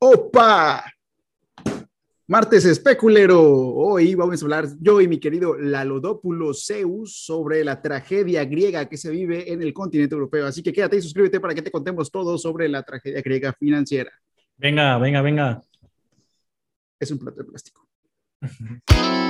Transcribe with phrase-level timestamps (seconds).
[0.00, 0.84] ¡Opa!
[2.28, 3.42] Martes especulero.
[3.42, 8.96] Hoy vamos a hablar yo y mi querido Lalodópulo Zeus sobre la tragedia griega que
[8.96, 10.46] se vive en el continente europeo.
[10.46, 14.12] Así que quédate y suscríbete para que te contemos todo sobre la tragedia griega financiera.
[14.56, 15.62] Venga, venga, venga.
[17.00, 17.88] Es un plato de plástico.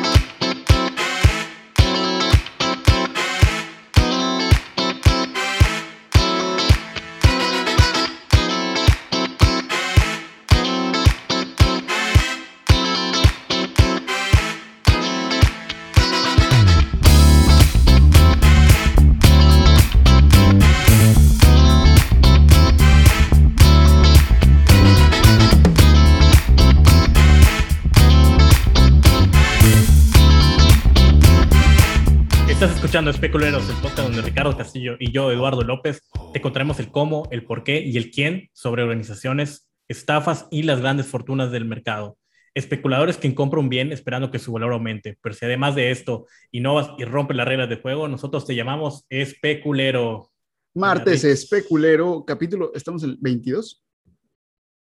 [32.88, 37.28] escuchando Especuleros, el podcast donde Ricardo Castillo y yo, Eduardo López, te contaremos el cómo,
[37.30, 42.16] el por qué y el quién sobre organizaciones, estafas y las grandes fortunas del mercado.
[42.54, 46.28] Especuladores que compran un bien esperando que su valor aumente, pero si además de esto
[46.50, 50.30] innovas y rompes las reglas de juego, nosotros te llamamos especulero.
[50.72, 53.84] Martes especulero, capítulo, ¿estamos en el 22?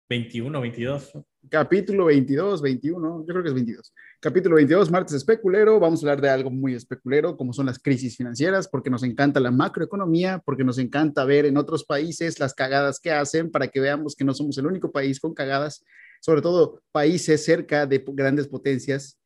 [0.07, 1.13] 21, 22.
[1.49, 3.93] Capítulo 22, 21, yo creo que es 22.
[4.19, 5.79] Capítulo 22, martes especulero.
[5.79, 9.39] Vamos a hablar de algo muy especulero, como son las crisis financieras, porque nos encanta
[9.39, 13.79] la macroeconomía, porque nos encanta ver en otros países las cagadas que hacen para que
[13.79, 15.85] veamos que no somos el único país con cagadas,
[16.19, 19.19] sobre todo países cerca de grandes potencias.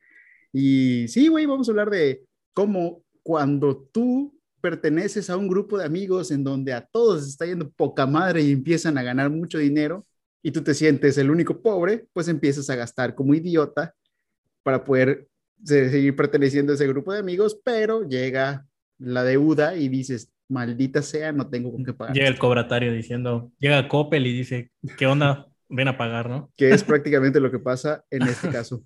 [0.52, 5.86] Y sí, güey, vamos a hablar de cómo cuando tú perteneces a un grupo de
[5.86, 10.06] amigos en donde a todos está yendo poca madre y empiezan a ganar mucho dinero
[10.44, 13.96] y tú te sientes el único pobre, pues empiezas a gastar como idiota
[14.64, 15.28] para poder
[15.64, 18.66] seguir perteneciendo a ese grupo de amigos, pero llega
[18.98, 22.16] la deuda y dices, maldita sea, no tengo con qué pagar.
[22.16, 25.48] Llega el cobratario diciendo, llega Coppel y dice, ¿qué onda?
[25.70, 26.52] Ven a pagar, ¿no?
[26.58, 28.84] Que es prácticamente lo que pasa en este caso.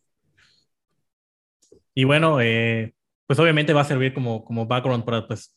[1.93, 2.93] Y bueno, eh,
[3.25, 5.55] pues obviamente va a servir como, como background para, pues,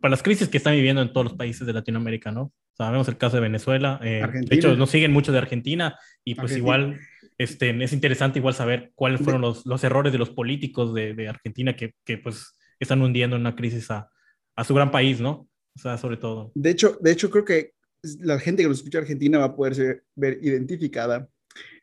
[0.00, 2.52] para las crisis que están viviendo en todos los países de Latinoamérica, ¿no?
[2.80, 4.00] Sabemos el caso de Venezuela.
[4.02, 6.58] Eh, de hecho, nos siguen mucho de Argentina y pues Argentina.
[6.58, 7.00] igual
[7.36, 11.28] este, es interesante igual saber cuáles fueron los, los errores de los políticos de, de
[11.28, 14.08] Argentina que, que, pues están hundiendo en una crisis a,
[14.56, 15.46] a, su gran país, ¿no?
[15.76, 16.52] O sea, sobre todo.
[16.54, 17.72] De hecho, de hecho, creo que
[18.20, 21.28] la gente que nos escucha Argentina va a poder ser, ver identificada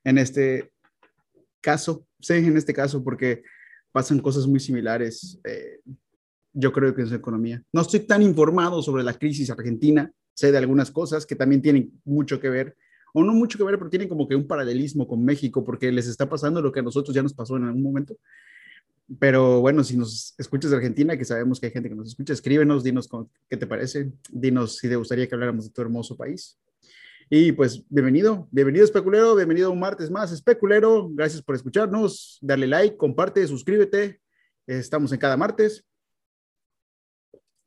[0.04, 0.72] en este
[1.62, 3.44] caso, sí, en este caso, porque
[3.92, 5.40] pasan cosas muy similares.
[5.44, 5.80] Eh,
[6.54, 7.62] yo creo que en su economía.
[7.72, 12.00] No estoy tan informado sobre la crisis argentina, sé de algunas cosas que también tienen
[12.06, 12.78] mucho que ver,
[13.12, 16.08] o no mucho que ver, pero tienen como que un paralelismo con México, porque les
[16.08, 18.16] está pasando lo que a nosotros ya nos pasó en algún momento.
[19.20, 22.34] Pero bueno, si nos escuchas de Argentina, que sabemos que hay gente que nos escucha,
[22.34, 23.10] escríbenos, dinos
[23.50, 26.60] qué te parece, dinos si te gustaría que habláramos de tu hermoso país.
[27.32, 32.96] Y pues bienvenido, bienvenido especulero, bienvenido un martes más especulero, gracias por escucharnos, darle like,
[32.96, 34.22] comparte, suscríbete,
[34.68, 35.84] estamos en cada martes.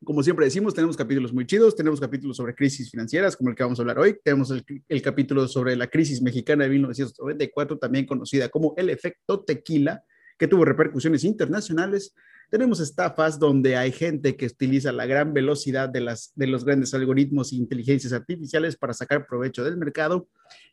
[0.03, 3.63] Como siempre decimos, tenemos capítulos muy chidos, tenemos capítulos sobre crisis financieras, como el que
[3.63, 8.07] vamos a hablar hoy, tenemos el, el capítulo sobre la crisis mexicana de 1994, también
[8.07, 10.03] conocida como el efecto tequila,
[10.39, 12.15] que tuvo repercusiones internacionales.
[12.51, 16.95] Tenemos estafas donde hay gente que utiliza la gran velocidad de, las, de los grandes
[16.95, 20.29] algoritmos e inteligencias artificiales para sacar provecho del mercado.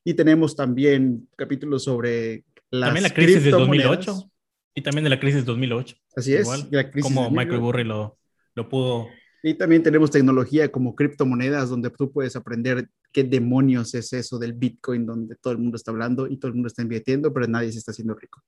[0.05, 4.31] Y tenemos también capítulos sobre las También la crisis de 2008.
[4.73, 5.95] Y también de la crisis de 2008.
[6.15, 6.41] Así es.
[6.41, 8.16] Igual, la crisis como Michael Burry lo,
[8.57, 9.07] lo pudo
[9.44, 14.53] y también tenemos tecnología como criptomonedas, donde tú puedes aprender qué demonios es eso del
[14.53, 17.72] Bitcoin, donde todo el mundo está hablando y todo el mundo está invirtiendo, pero nadie
[17.72, 18.41] se está haciendo rico.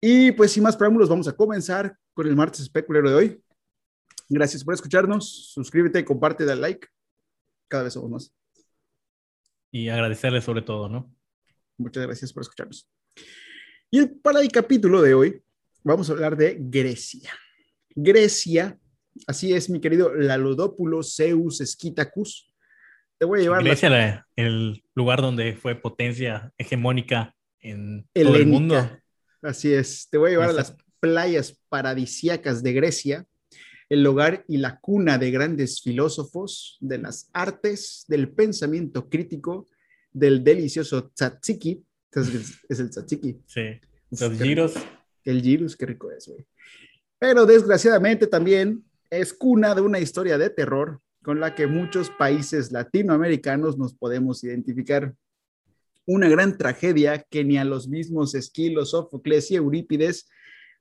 [0.00, 3.44] Y pues sin más preámbulos, vamos a comenzar con el martes especulero de hoy.
[4.28, 5.52] Gracias por escucharnos.
[5.52, 6.88] Suscríbete, comparte, da like.
[7.68, 8.34] Cada vez somos más.
[9.70, 11.14] Y agradecerle sobre todo, ¿no?
[11.76, 12.88] Muchas gracias por escucharnos.
[13.90, 15.42] Y para el capítulo de hoy,
[15.82, 17.32] vamos a hablar de Grecia.
[17.94, 18.78] Grecia
[19.26, 22.52] Así es, mi querido Lalodópulo Zeus Esquitacus.
[23.18, 23.64] Te voy a llevar.
[23.64, 24.26] Grecia, la...
[24.36, 28.24] el lugar donde fue potencia hegemónica en Helénica.
[28.24, 28.90] todo el mundo.
[29.42, 30.08] Así es.
[30.10, 33.26] Te voy a llevar a las playas paradisíacas de Grecia,
[33.88, 39.68] el hogar y la cuna de grandes filósofos, de las artes, del pensamiento crítico,
[40.10, 41.84] del delicioso tzatziki.
[42.68, 43.38] Es el tzatziki.
[43.46, 43.80] Sí.
[44.10, 44.74] Los giros.
[45.24, 46.44] El giros, qué rico es, güey.
[47.18, 48.84] Pero desgraciadamente también
[49.18, 54.44] es cuna de una historia de terror con la que muchos países latinoamericanos nos podemos
[54.44, 55.14] identificar.
[56.06, 60.28] Una gran tragedia que ni a los mismos Esquilos, Sófocles y Eurípides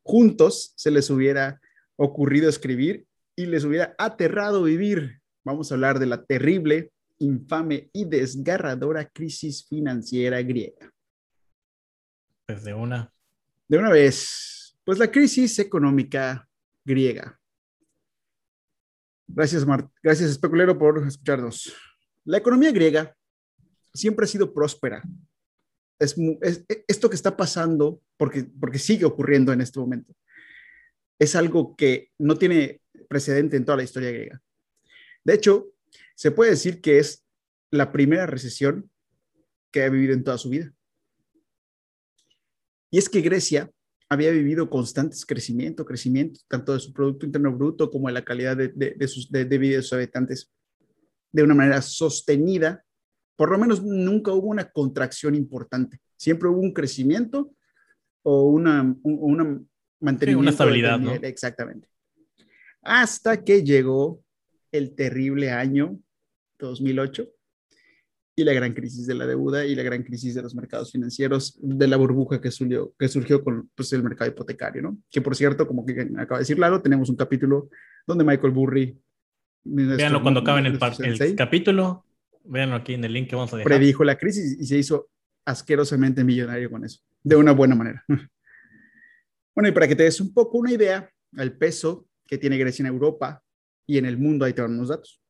[0.02, 1.62] juntos se les hubiera
[1.96, 5.22] ocurrido escribir y les hubiera aterrado vivir.
[5.46, 10.92] Vamos a hablar de la terrible infame y desgarradora crisis financiera griega.
[12.46, 13.14] Pues de una.
[13.70, 16.48] De una vez, pues la crisis económica
[16.84, 17.40] griega.
[19.28, 19.66] Gracias,
[20.02, 21.74] Gracias, especulero, por escucharnos.
[22.26, 23.16] La economía griega
[23.94, 25.04] siempre ha sido próspera.
[26.00, 26.16] Es,
[26.88, 30.14] esto que está pasando, porque, porque sigue ocurriendo en este momento,
[31.20, 34.42] es algo que no tiene precedente en toda la historia griega.
[35.24, 35.74] De hecho,
[36.16, 37.26] se puede decir que es
[37.72, 38.90] la primera recesión
[39.72, 40.74] que ha vivido en toda su vida.
[42.92, 43.72] Y es que Grecia
[44.10, 48.56] había vivido constantes crecimiento, crecimiento, tanto de su Producto Interno Bruto como de la calidad
[48.56, 50.52] de, sus, de, vida de sus habitantes,
[51.32, 52.84] de una manera sostenida.
[53.36, 56.00] Por lo menos nunca hubo una contracción importante.
[56.18, 57.54] Siempre hubo un crecimiento
[58.22, 59.62] o una, una
[60.00, 60.40] mantenimiento.
[60.40, 61.14] una estabilidad, ¿no?
[61.14, 61.88] Exactamente.
[62.82, 64.24] Hasta que llegó
[64.72, 66.00] el terrible año
[66.60, 67.30] 2008
[68.36, 71.58] y la gran crisis de la deuda y la gran crisis de los mercados financieros,
[71.62, 74.98] de la burbuja que surgió, que surgió con pues, el mercado hipotecario, ¿no?
[75.12, 77.70] Que por cierto, como que acaba de decir Lalo, tenemos un capítulo
[78.08, 79.00] donde Michael Burry...
[79.66, 82.06] Véanlo cuando acabe en el, el capítulo,
[82.44, 83.72] véanlo aquí en el link que vamos a dejar.
[83.72, 85.10] Predijo la crisis y se hizo
[85.46, 88.04] asquerosamente millonario con eso, de una buena manera.
[89.56, 91.08] Bueno, y para que te des un poco una idea,
[91.38, 93.44] el peso que tiene Grecia en Europa
[93.86, 95.23] y en el mundo, ahí te van unos datos.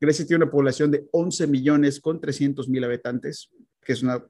[0.00, 3.50] Grecia tiene una población de 11 millones con 300 mil habitantes,
[3.82, 4.24] que es una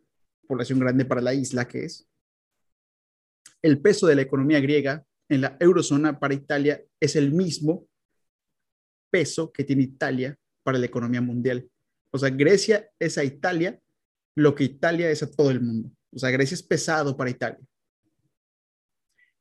[0.47, 2.09] población grande para la isla que es.
[3.63, 7.87] El peso de la economía griega en la eurozona para Italia es el mismo
[9.11, 11.69] peso que tiene Italia para la economía mundial.
[12.11, 13.81] O sea, Grecia es a Italia
[14.35, 15.91] lo que Italia es a todo el mundo.
[16.13, 17.61] O sea, Grecia es pesado para Italia.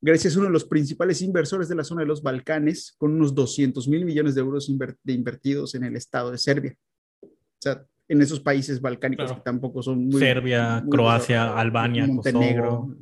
[0.01, 3.35] Grecia es uno de los principales inversores de la zona de los Balcanes, con unos
[3.35, 6.77] 200 mil millones de euros invertidos en el estado de Serbia.
[7.21, 7.27] O
[7.61, 10.19] sea, en esos países balcánicos que tampoco son muy...
[10.19, 12.95] Serbia, Croacia, Albania, Montenegro,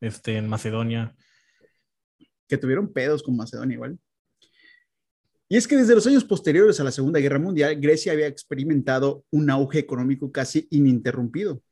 [0.00, 1.14] este, en Macedonia.
[2.46, 3.98] Que tuvieron pedos con Macedonia igual.
[5.48, 9.24] Y es que desde los años posteriores a la Segunda Guerra Mundial, Grecia había experimentado
[9.30, 11.62] un auge económico casi ininterrumpido.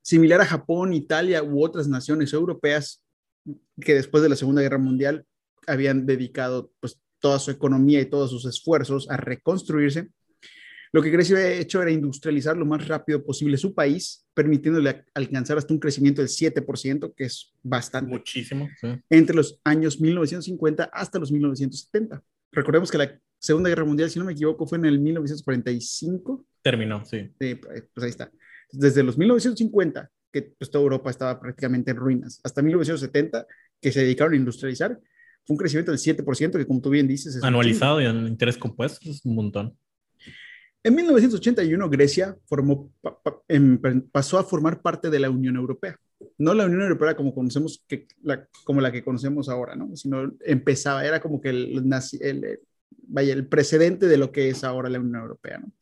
[0.00, 3.03] Similar a Japón, Italia u otras naciones europeas,
[3.80, 5.26] que después de la Segunda Guerra Mundial
[5.66, 10.08] habían dedicado pues toda su economía y todos sus esfuerzos a reconstruirse.
[10.92, 15.58] Lo que Grecia había hecho era industrializar lo más rápido posible su país, permitiéndole alcanzar
[15.58, 18.12] hasta un crecimiento del 7%, que es bastante.
[18.12, 18.68] Muchísimo.
[19.10, 22.22] Entre los años 1950 hasta los 1970.
[22.52, 26.46] Recordemos que la Segunda Guerra Mundial, si no me equivoco, fue en el 1945.
[26.62, 27.28] Terminó, sí.
[27.40, 28.30] sí pues ahí está.
[28.70, 32.40] Desde los 1950 que pues, toda Europa estaba prácticamente en ruinas.
[32.42, 33.46] Hasta 1970,
[33.80, 34.98] que se dedicaron a industrializar,
[35.46, 37.36] fue un crecimiento del 7%, que como tú bien dices...
[37.36, 39.78] Es Anualizado y en interés compuesto, es un montón.
[40.82, 42.90] En 1981, Grecia formó,
[43.46, 45.96] em, pasó a formar parte de la Unión Europea.
[46.38, 49.94] No la Unión Europea como conocemos, que, la, como la que conocemos ahora, ¿no?
[49.94, 52.60] Sino empezaba, era como que el, el,
[53.06, 55.72] vaya, el precedente de lo que es ahora la Unión Europea, ¿no?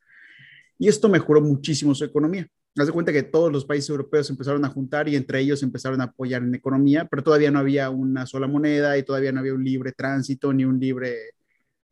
[0.77, 2.47] Y esto mejoró muchísimo su economía.
[2.75, 6.01] Haz de cuenta que todos los países europeos empezaron a juntar y entre ellos empezaron
[6.01, 9.53] a apoyar en economía, pero todavía no había una sola moneda y todavía no había
[9.53, 11.15] un libre tránsito ni un libre,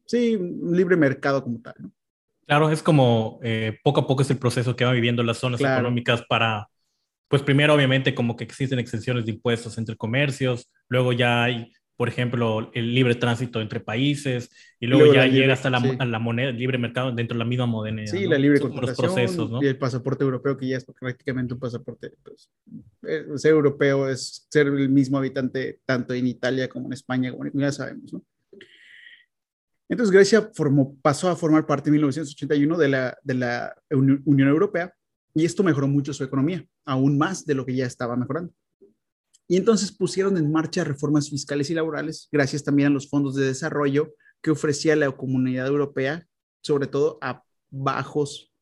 [0.06, 1.92] sí, un libre mercado como tal, ¿no?
[2.48, 5.62] Claro, es como eh, poco a poco es el proceso que van viviendo las zonas
[5.62, 6.68] económicas para,
[7.28, 11.72] pues primero obviamente como que existen exenciones de impuestos entre comercios, luego ya hay
[12.02, 16.50] por ejemplo, el libre tránsito entre países y luego, ya llega hasta la, la, moneda,
[16.50, 18.08] el libre mercado dentro de la misma moneda.
[18.08, 19.62] Sí, la libre contratación procesos, ¿no?
[19.62, 22.12] y el pasaporte europeo que ya es prácticamente un pasaporte.
[22.24, 22.50] Pues,
[23.04, 27.48] eh, ser europeo es ser el mismo habitante tanto en Italia como en España, como
[27.54, 28.24] ya sabemos, ¿no?
[29.88, 34.92] Entonces Grecia formó, pasó a formar parte en 1981 de la, de la Unión Europea
[35.36, 38.52] y esto mejoró mucho su economía, aún más de lo que ya estaba mejorando.
[39.52, 43.44] Y entonces pusieron en marcha reformas fiscales y laborales, gracias también a los fondos de
[43.44, 46.26] desarrollo que ofrecía la comunidad europea,
[46.62, 48.54] sobre todo a bajos,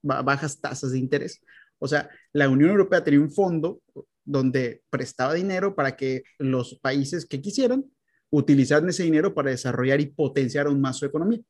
[0.00, 1.42] bajas tasas de interés.
[1.78, 3.82] O sea, la Unión Europea tenía un fondo
[4.24, 7.84] donde prestaba dinero para que los países que quisieran
[8.30, 11.40] utilizaran ese dinero para desarrollar y potenciar aún más su economía.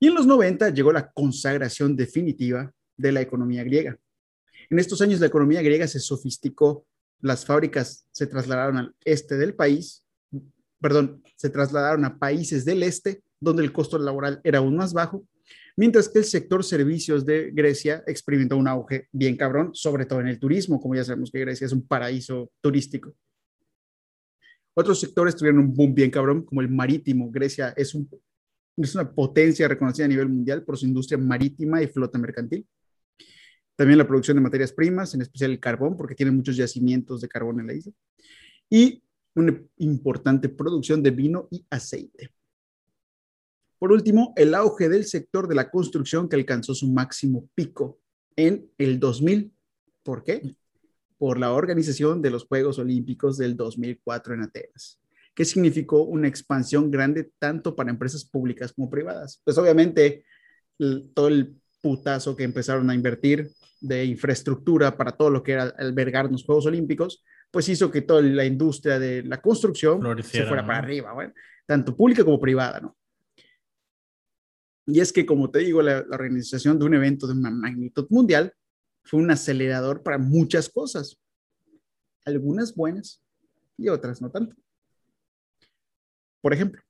[0.00, 3.94] Y en los 90 llegó la consagración definitiva de la economía griega.
[4.70, 6.86] En estos años la economía griega se sofisticó
[7.24, 10.04] las fábricas se trasladaron al este del país,
[10.78, 15.26] perdón, se trasladaron a países del este, donde el costo laboral era aún más bajo,
[15.74, 20.28] mientras que el sector servicios de Grecia experimentó un auge bien cabrón, sobre todo en
[20.28, 23.14] el turismo, como ya sabemos que Grecia es un paraíso turístico.
[24.74, 27.30] Otros sectores tuvieron un boom bien cabrón, como el marítimo.
[27.30, 27.96] Grecia es
[28.76, 32.66] es una potencia reconocida a nivel mundial por su industria marítima y flota mercantil.
[33.76, 37.28] También la producción de materias primas, en especial el carbón, porque tiene muchos yacimientos de
[37.28, 37.92] carbón en la isla.
[38.70, 39.02] Y
[39.34, 42.30] una importante producción de vino y aceite.
[43.78, 47.98] Por último, el auge del sector de la construcción que alcanzó su máximo pico
[48.36, 49.52] en el 2000.
[50.02, 50.56] ¿Por qué?
[51.18, 55.00] Por la organización de los Juegos Olímpicos del 2004 en Atenas,
[55.34, 59.40] que significó una expansión grande tanto para empresas públicas como privadas.
[59.44, 60.24] Pues obviamente
[61.12, 66.32] todo el putazo que empezaron a invertir de infraestructura para todo lo que era albergar
[66.32, 70.78] los Juegos Olímpicos, pues hizo que toda la industria de la construcción se fuera para
[70.78, 71.34] arriba, bueno,
[71.66, 72.96] tanto pública como privada, ¿no?
[74.86, 78.06] Y es que, como te digo, la, la, organización de un evento de una magnitud
[78.08, 78.52] mundial
[79.02, 81.20] fue un acelerador para muchas cosas,
[82.24, 83.22] algunas buenas
[83.76, 84.56] y otras no tanto.
[86.40, 86.82] Por ejemplo,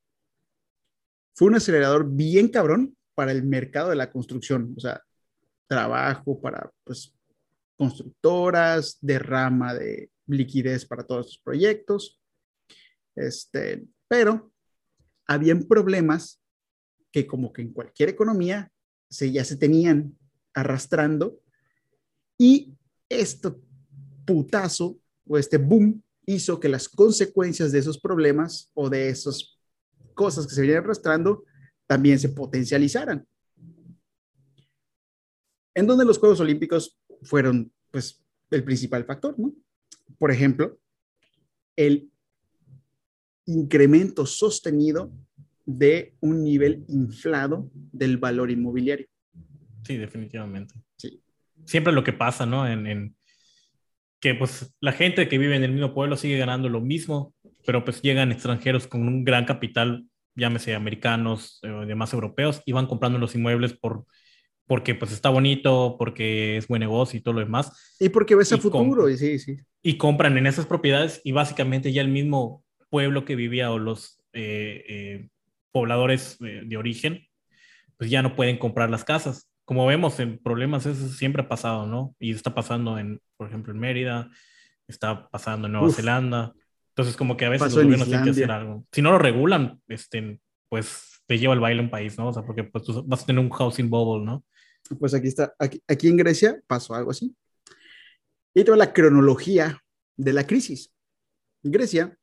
[1.35, 5.03] fue un acelerador bien cabrón para el mercado de la construcción, o sea,
[5.67, 7.15] trabajo para pues,
[7.77, 12.21] constructoras, derrama de liquidez para todos los proyectos,
[13.15, 14.53] este, pero
[15.27, 16.41] habían problemas
[17.13, 18.73] que como que en cualquier economía
[19.09, 20.19] se, ya se tenían
[20.53, 21.41] arrastrando
[22.39, 22.75] y
[23.09, 23.61] esto
[24.27, 29.59] putazo o este boom hizo que las consecuencias de esos problemas o de esas
[30.15, 31.45] cosas que se venían arrastrando
[31.87, 33.27] también se potencializaran.
[35.75, 39.53] En donde los Juegos Olímpicos fueron, pues, el principal factor, ¿no?
[40.19, 40.79] Por ejemplo,
[41.77, 42.11] el
[43.47, 45.13] incremento sostenido
[45.67, 49.07] de un nivel inflado del valor inmobiliario.
[49.83, 50.75] Sí, definitivamente.
[50.97, 51.23] Sí.
[51.65, 52.67] Siempre lo que pasa, ¿no?
[52.67, 53.15] En,
[54.21, 57.35] que pues la gente que vive en el mismo pueblo sigue ganando lo mismo,
[57.67, 62.73] pero pues llegan extranjeros con un gran capital, llámese americanos o eh, demás europeos, y
[62.73, 64.05] van comprando los inmuebles por
[64.67, 67.95] porque pues está bonito, porque es buen negocio y todo lo demás.
[68.01, 69.59] Y porque ves el futuro, y sí, sí.
[69.83, 74.23] Y compran en esas propiedades y básicamente ya el mismo pueblo que vivía o los
[74.33, 75.29] eh, eh,
[75.71, 77.27] pobladores de origen,
[77.99, 79.51] pues ya no pueden comprar las casas.
[79.65, 82.15] Como vemos en problemas, eso siempre ha pasado, ¿no?
[82.19, 84.31] Y está pasando en, por ejemplo, en Mérida,
[84.89, 86.53] está pasando en Nueva Zelanda.
[86.95, 88.87] Entonces, como que a veces los gobiernos tienen que hacer algo.
[88.93, 92.29] Si no lo regulan, este, pues te lleva el baile un país, ¿no?
[92.29, 94.45] O sea, porque pues, tú vas a tener un housing bubble, ¿no?
[94.99, 97.35] Pues aquí está, aquí, aquí en Grecia pasó algo así.
[98.55, 99.83] Y toda la cronología
[100.17, 100.93] de la crisis.
[101.63, 102.17] Grecia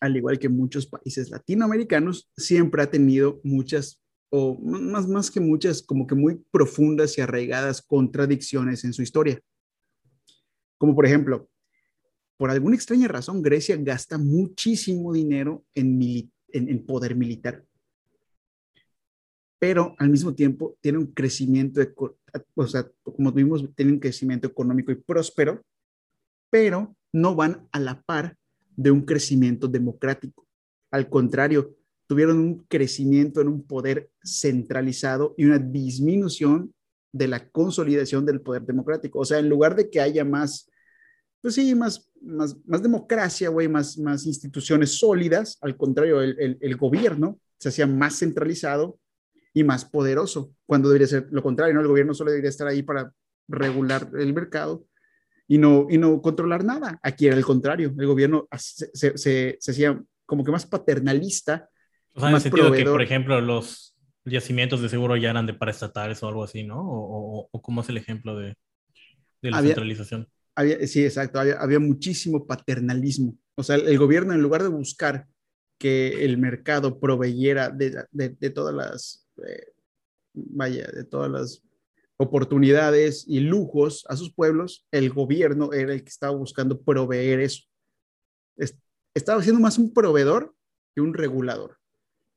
[0.00, 4.00] al igual que muchos países latinoamericanos, siempre ha tenido muchas,
[4.30, 9.40] o más, más que muchas, como que muy profundas y arraigadas contradicciones en su historia.
[10.78, 11.48] Como por ejemplo,
[12.38, 17.64] por alguna extraña razón, Grecia gasta muchísimo dinero en, poder militar
[19.58, 21.80] pero al mismo tiempo tiene un crecimiento,
[22.54, 25.64] o sea, como tuvimos, tiene un crecimiento económico y próspero,
[26.48, 28.36] pero no van a la par
[28.76, 30.46] de un crecimiento democrático.
[30.92, 31.76] Al contrario,
[32.06, 36.72] tuvieron un crecimiento en un poder centralizado y una disminución
[37.12, 39.18] de la consolidación del poder democrático.
[39.18, 40.70] O sea, en lugar de que haya más,
[41.40, 46.76] pues sí, más, más, más democracia, güey, más, más instituciones sólidas, al contrario, el, el,
[46.76, 48.98] gobierno se hacía más centralizado
[49.52, 51.80] y más poderoso, cuando debería ser lo contrario, ¿no?
[51.80, 53.12] El gobierno solo debería estar ahí para
[53.48, 54.86] regular el mercado
[55.46, 57.00] y no, y no controlar nada.
[57.02, 61.68] Aquí era el contrario, el gobierno se, se, se, hacía como que más paternalista.
[62.14, 65.54] O sea, en el sentido que, por ejemplo, los yacimientos de seguro ya eran de
[65.54, 66.80] paraestatales o algo así, ¿no?
[66.80, 68.54] ¿O, o, cómo es el ejemplo de,
[69.40, 70.28] de la centralización?
[70.58, 73.38] Había, sí, exacto, había, había, muchísimo paternalismo.
[73.54, 75.28] O sea, el, gobierno, en lugar de buscar
[75.78, 79.72] que el mercado proveyera de, de, de todas las, eh,
[80.34, 81.62] vaya, de todas las
[82.16, 87.62] oportunidades y lujos a sus pueblos, el gobierno era el que estaba buscando proveer eso.
[89.14, 90.56] Estaba siendo más un proveedor
[90.92, 91.78] que un regulador,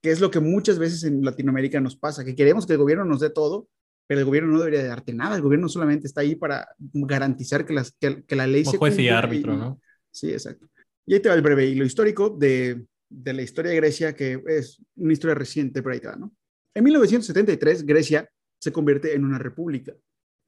[0.03, 3.03] que es lo que muchas veces en Latinoamérica nos pasa, que queremos que el gobierno
[3.03, 3.67] nos dé todo,
[4.11, 7.71] pero el gobierno no debería darte nada, el gobierno solamente está ahí para garantizar que,
[7.71, 9.79] las, que, la ley se juez y árbitro, ¿no?
[10.11, 10.67] Sí, exacto.
[11.05, 14.13] Y ahí te va el breve y lo histórico de, de la historia de Grecia,
[14.13, 16.35] que es una historia reciente, pero ahí te va, ¿no?
[16.73, 19.93] En 1973, Grecia se convierte en una república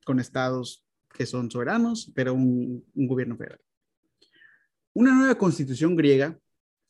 [0.04, 3.62] con estados que son soberanos, pero un, gobierno federal.
[4.94, 6.38] Una nueva constitución griega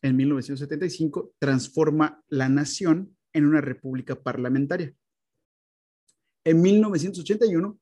[0.02, 4.92] en 1975 transforma la nación en una república parlamentaria.
[6.46, 7.80] En 1981,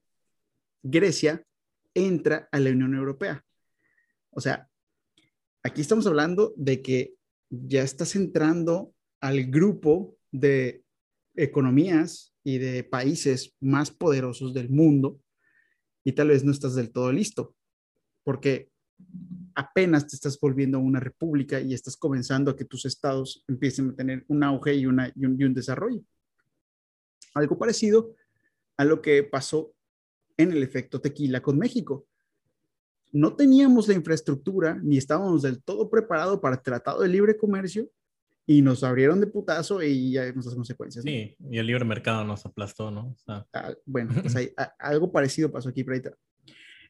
[0.84, 1.46] Grecia
[1.94, 3.44] entra a la Unión Europea.
[4.32, 4.70] O sea,
[5.64, 7.16] aquí estamos hablando de que
[7.50, 10.84] ya estás entrando al grupo de
[11.36, 15.20] economías y de países más poderosos del mundo
[16.04, 17.56] y tal vez no estás del todo listo,
[18.24, 18.72] porque
[19.56, 23.96] apenas te estás volviendo una república y estás comenzando a que tus estados empiecen a
[23.96, 26.02] tener un auge y, una, y, un, desarrollo.
[27.34, 28.16] Algo parecido
[28.82, 29.76] a lo que pasó
[30.38, 32.08] en el efecto tequila con México.
[33.12, 37.92] No teníamos la infraestructura ni estábamos del todo preparados para el Tratado de Libre Comercio
[38.48, 41.06] y nos abrieron de putazo y ya vimos las consecuencias.
[41.06, 43.16] Sí, y el libre mercado nos aplastó, ¿no?
[43.28, 44.36] Ah, bueno, pues
[44.80, 46.18] algo parecido pasó aquí, pero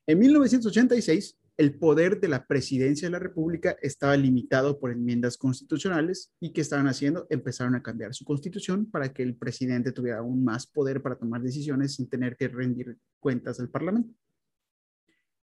[0.08, 6.34] En 1986, el poder de la presidencia de la República estaba limitado por enmiendas constitucionales
[6.40, 10.44] y que estaban haciendo, empezaron a cambiar su constitución para que el presidente tuviera aún
[10.44, 14.12] más poder para tomar decisiones sin tener que rendir cuentas al Parlamento.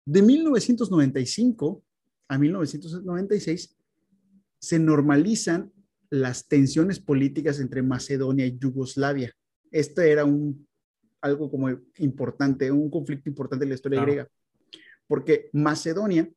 [0.06, 1.84] De 1995
[2.28, 3.76] a 1996
[4.60, 5.70] se normalizan
[6.08, 9.30] las tensiones políticas entre Macedonia y Yugoslavia.
[9.70, 10.66] Este era un
[11.20, 14.28] algo como importante, un conflicto importante en la historia griega
[15.08, 16.30] porque Macedonia,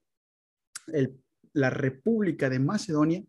[1.54, 3.24] la República de Macedonia,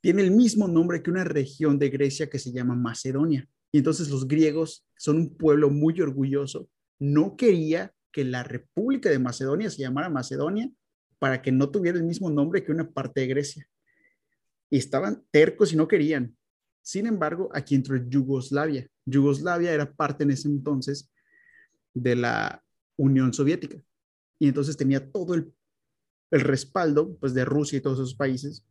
[0.00, 3.46] tiene el mismo nombre que una región de Grecia que se llama Macedonia.
[3.72, 6.70] Y entonces los griegos son un pueblo muy orgulloso.
[6.98, 10.70] No quería que la República de Macedonia se llamara Macedonia
[11.18, 13.68] para que no tuviera el mismo nombre que una parte de Grecia.
[14.70, 16.34] Y estaban tercos y no querían.
[16.80, 18.88] Sin embargo, aquí entró Yugoslavia.
[19.04, 21.10] Yugoslavia era parte en ese entonces
[21.92, 22.62] de la
[22.96, 23.82] Unión Soviética
[24.40, 25.52] y entonces tenía todo el,
[26.32, 28.64] el respaldo pues, de Rusia y todos esos países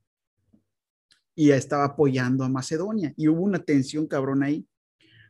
[1.35, 4.67] y estaba apoyando a Macedonia y hubo una tensión cabrón ahí.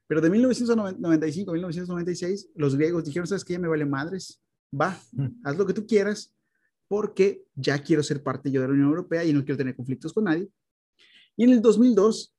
[0.08, 3.54] Pero de 1995 a 1996 los griegos dijeron, ¿sabes qué?
[3.54, 4.42] Ya me vale madres,
[4.74, 5.28] va, mm.
[5.44, 6.34] haz lo que tú quieras
[6.88, 10.12] porque ya quiero ser parte yo de la Unión Europea y no quiero tener conflictos
[10.12, 10.50] con nadie.
[11.36, 12.34] Y en el 2002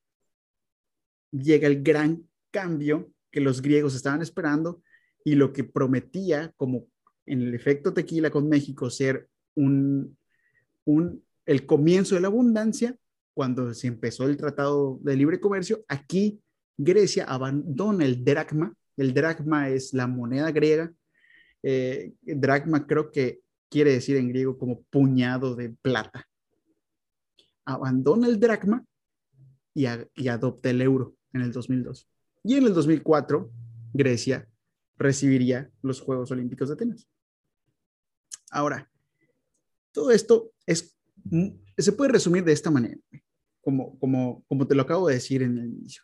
[1.31, 4.83] llega el gran cambio que los griegos estaban esperando
[5.23, 6.89] y lo que prometía como
[7.31, 10.17] en el efecto tequila con México ser un,
[11.47, 12.97] el comienzo de la abundancia,
[13.35, 16.43] cuando se empezó el Tratado de Libre Comercio, aquí
[16.77, 18.75] Grecia abandona el dracma.
[18.97, 20.93] El dracma es la moneda griega.
[21.63, 26.27] Eh, dracma creo que quiere decir en griego como puñado de plata.
[27.65, 28.85] Abandona el dracma
[29.73, 32.09] y, y adopta el euro en el 2002.
[32.43, 33.51] Y en el 2004,
[33.93, 34.49] Grecia
[34.97, 37.09] recibiría los Juegos Olímpicos de Atenas.
[38.51, 38.91] Ahora,
[39.93, 43.01] todo esto es, mm, se puede resumir de esta manera,
[43.61, 46.03] como, como, como te lo acabo de decir en el inicio.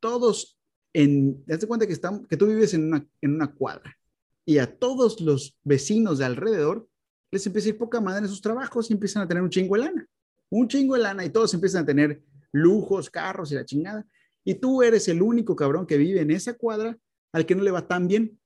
[0.00, 0.58] Todos,
[0.92, 3.96] en, te cuenta que, están, que tú vives en una, en una cuadra
[4.44, 6.88] y a todos los vecinos de alrededor
[7.32, 9.76] les empieza a ir poca madre en sus trabajos y empiezan a tener un chingo
[9.76, 10.08] de lana.
[10.48, 14.06] Un chingo de lana y todos empiezan a tener lujos, carros y la chingada.
[14.44, 16.96] Y tú eres el único cabrón que vive en esa cuadra
[17.32, 18.38] al que no le va tan bien,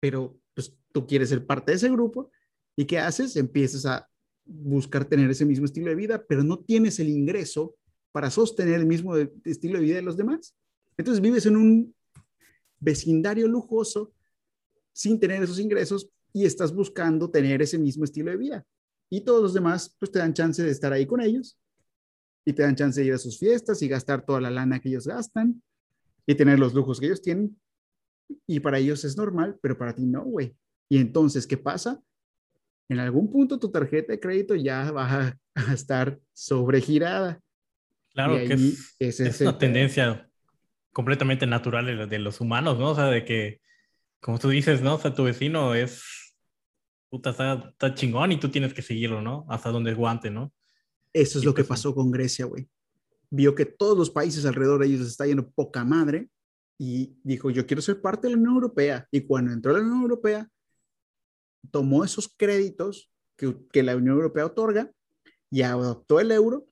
[0.00, 2.32] pero pues tú quieres ser parte de ese grupo
[2.74, 3.36] y ¿qué haces?
[3.36, 4.08] Empiezas a
[4.46, 7.76] buscar tener ese mismo estilo de vida, pero no tienes el ingreso
[8.10, 9.14] para sostener el mismo
[9.44, 10.56] estilo de vida de los demás.
[10.96, 11.94] Entonces vives en un
[12.80, 14.14] vecindario lujoso
[14.94, 18.66] sin tener esos ingresos y estás buscando tener ese mismo estilo de vida.
[19.10, 21.58] Y todos los demás pues te dan chance de estar ahí con ellos
[22.46, 24.88] y te dan chance de ir a sus fiestas y gastar toda la lana que
[24.88, 25.62] ellos gastan
[26.26, 27.58] y tener los lujos que ellos tienen
[28.46, 30.56] y para ellos es normal, pero para ti no, güey.
[30.88, 32.00] Y entonces, ¿qué pasa?
[32.88, 35.38] En algún punto tu tarjeta de crédito ya va a,
[35.72, 37.40] estar sobregirada.
[38.12, 40.28] Claro que es, una tendencia
[40.92, 42.92] completamente natural de, los humanos, ¿no?
[42.92, 43.60] O sea, de que,
[44.20, 44.94] como tú dices, ¿no?
[44.94, 46.02] O sea, tu vecino es,
[47.10, 49.44] puta, está, está chingón y tú tienes que seguirlo, ¿no?
[49.50, 50.52] Hasta donde es guante, ¿no?
[51.12, 52.68] Eso es lo que pues, pasó con Grecia, güey.
[53.28, 56.30] Vio que todos los países alrededor de ellos está yendo poca madre
[56.78, 59.08] y dijo, yo quiero ser parte de la Unión Europea.
[59.10, 60.48] Y cuando entró a la Unión Europea,
[61.70, 64.90] tomó esos créditos que, que la Unión Europea otorga
[65.50, 66.68] y adoptó el euro,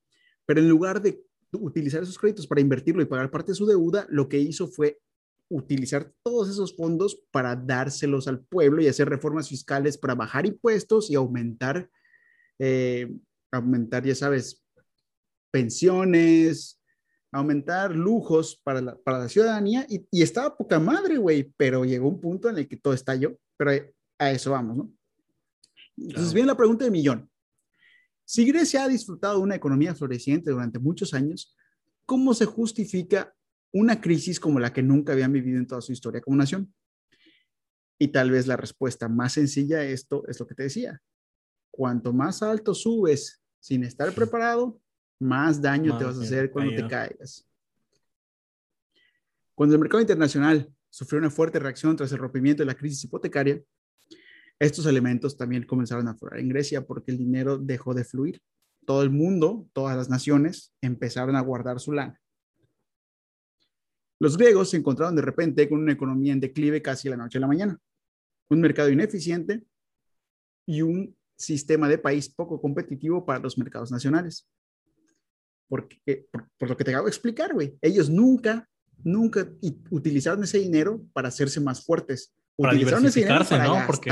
[0.46, 4.06] pero en lugar de utilizar esos créditos para invertirlo y pagar parte de su deuda,
[4.10, 5.00] lo que hizo fue
[5.48, 11.10] utilizar todos esos fondos para dárselos al pueblo y hacer reformas fiscales para bajar impuestos
[11.10, 11.88] y aumentar,
[12.58, 13.14] eh,
[13.52, 14.64] aumentar, ya sabes,
[15.50, 16.80] pensiones,
[17.34, 22.08] aumentar lujos para la, para la ciudadanía y, y, estaba poca madre, güey, pero llegó
[22.08, 23.72] un punto en el que todo estalló, pero
[24.18, 24.92] a eso vamos, ¿no?
[25.96, 27.28] Entonces viene la pregunta de millón.
[28.24, 31.56] Si Grecia ha disfrutado de una economía floreciente durante muchos años,
[32.06, 33.34] ¿cómo se justifica
[33.72, 36.72] una crisis como la que nunca habían vivido en toda su historia como nación?
[37.98, 41.00] Y tal vez la respuesta más sencilla a esto es lo que te decía.
[41.72, 44.80] Cuanto más alto subes sin estar preparado,
[45.20, 47.46] más daño te vas a hacer cuando te caigas.
[49.54, 53.62] Cuando el mercado internacional sufrió una fuerte reacción tras el rompimiento de la crisis hipotecaria,
[54.58, 58.40] estos elementos también comenzaron a aflorar en Grecia porque el dinero dejó de fluir.
[58.86, 62.20] Todo el mundo, todas las naciones, empezaron a guardar su lana.
[64.20, 67.40] Los griegos se encontraron de repente con una economía en declive casi la noche a
[67.40, 67.78] la mañana,
[68.48, 69.64] un mercado ineficiente
[70.66, 74.48] y un sistema de país poco competitivo para los mercados nacionales.
[75.68, 78.68] Porque, por, lo que te acabo de explicar, güey, ellos nunca,
[79.02, 79.48] nunca
[79.90, 82.32] utilizaron ese dinero para hacerse más fuertes.
[82.56, 83.86] Para utilizaron ese dinero para ¿no?
[83.86, 84.10] Porque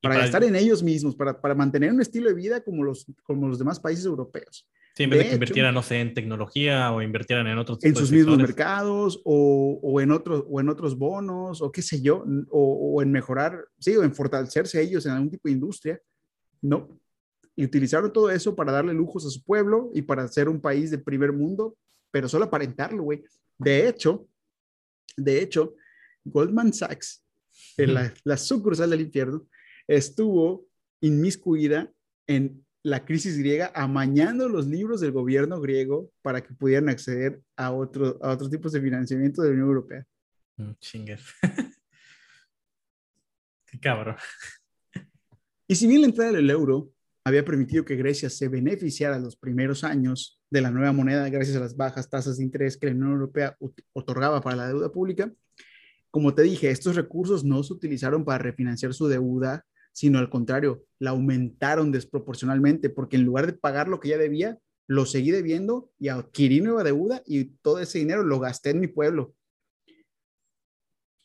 [0.00, 3.48] para, gastar en ellos mismos, para, para, mantener un estilo de vida como los, como
[3.48, 4.66] los demás países europeos.
[4.94, 7.94] Sí, en vez de, que invirtieran, no sé, en tecnología o invirtieran en otros En
[7.94, 12.24] sus mismos mercados o, o, en otros, o en otros bonos o qué sé yo,
[12.50, 16.00] o, o, en mejorar, sí, o en fortalecerse ellos en algún tipo de industria.
[16.62, 16.88] No.
[17.58, 20.92] Y utilizaron todo eso para darle lujos a su pueblo y para ser un país
[20.92, 21.76] de primer mundo,
[22.12, 23.24] pero solo aparentarlo, güey.
[23.58, 24.28] De hecho,
[25.16, 25.74] de hecho,
[26.22, 27.24] Goldman Sachs,
[27.76, 29.48] en la, la sucursal del infierno,
[29.88, 30.68] estuvo
[31.00, 31.92] inmiscuida
[32.28, 37.72] en la crisis griega, amañando los libros del gobierno griego para que pudieran acceder a,
[37.72, 40.06] otro, a otros tipos de financiamiento de la Unión Europea.
[40.58, 41.24] Mm, chingues.
[43.66, 44.14] Qué cabrón.
[45.66, 46.92] Y si bien la entrada del euro
[47.24, 51.60] había permitido que Grecia se beneficiara los primeros años de la nueva moneda gracias a
[51.60, 53.56] las bajas tasas de interés que la Unión Europea
[53.92, 55.32] otorgaba para la deuda pública,
[56.10, 59.66] como te dije, estos recursos no se utilizaron para refinanciar su deuda
[59.98, 64.56] sino al contrario, la aumentaron desproporcionalmente, porque en lugar de pagar lo que ya debía,
[64.86, 68.86] lo seguí debiendo y adquirí nueva deuda y todo ese dinero lo gasté en mi
[68.86, 69.34] pueblo.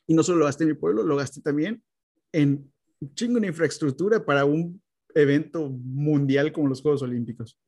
[0.08, 1.84] Y no solo lo gasté en mi pueblo, lo gasté también
[2.32, 4.82] en un chingo de infraestructura para un
[5.16, 7.60] evento mundial como los Juegos Olímpicos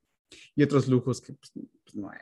[0.55, 1.51] y otros lujos que pues,
[1.84, 2.19] pues no hay.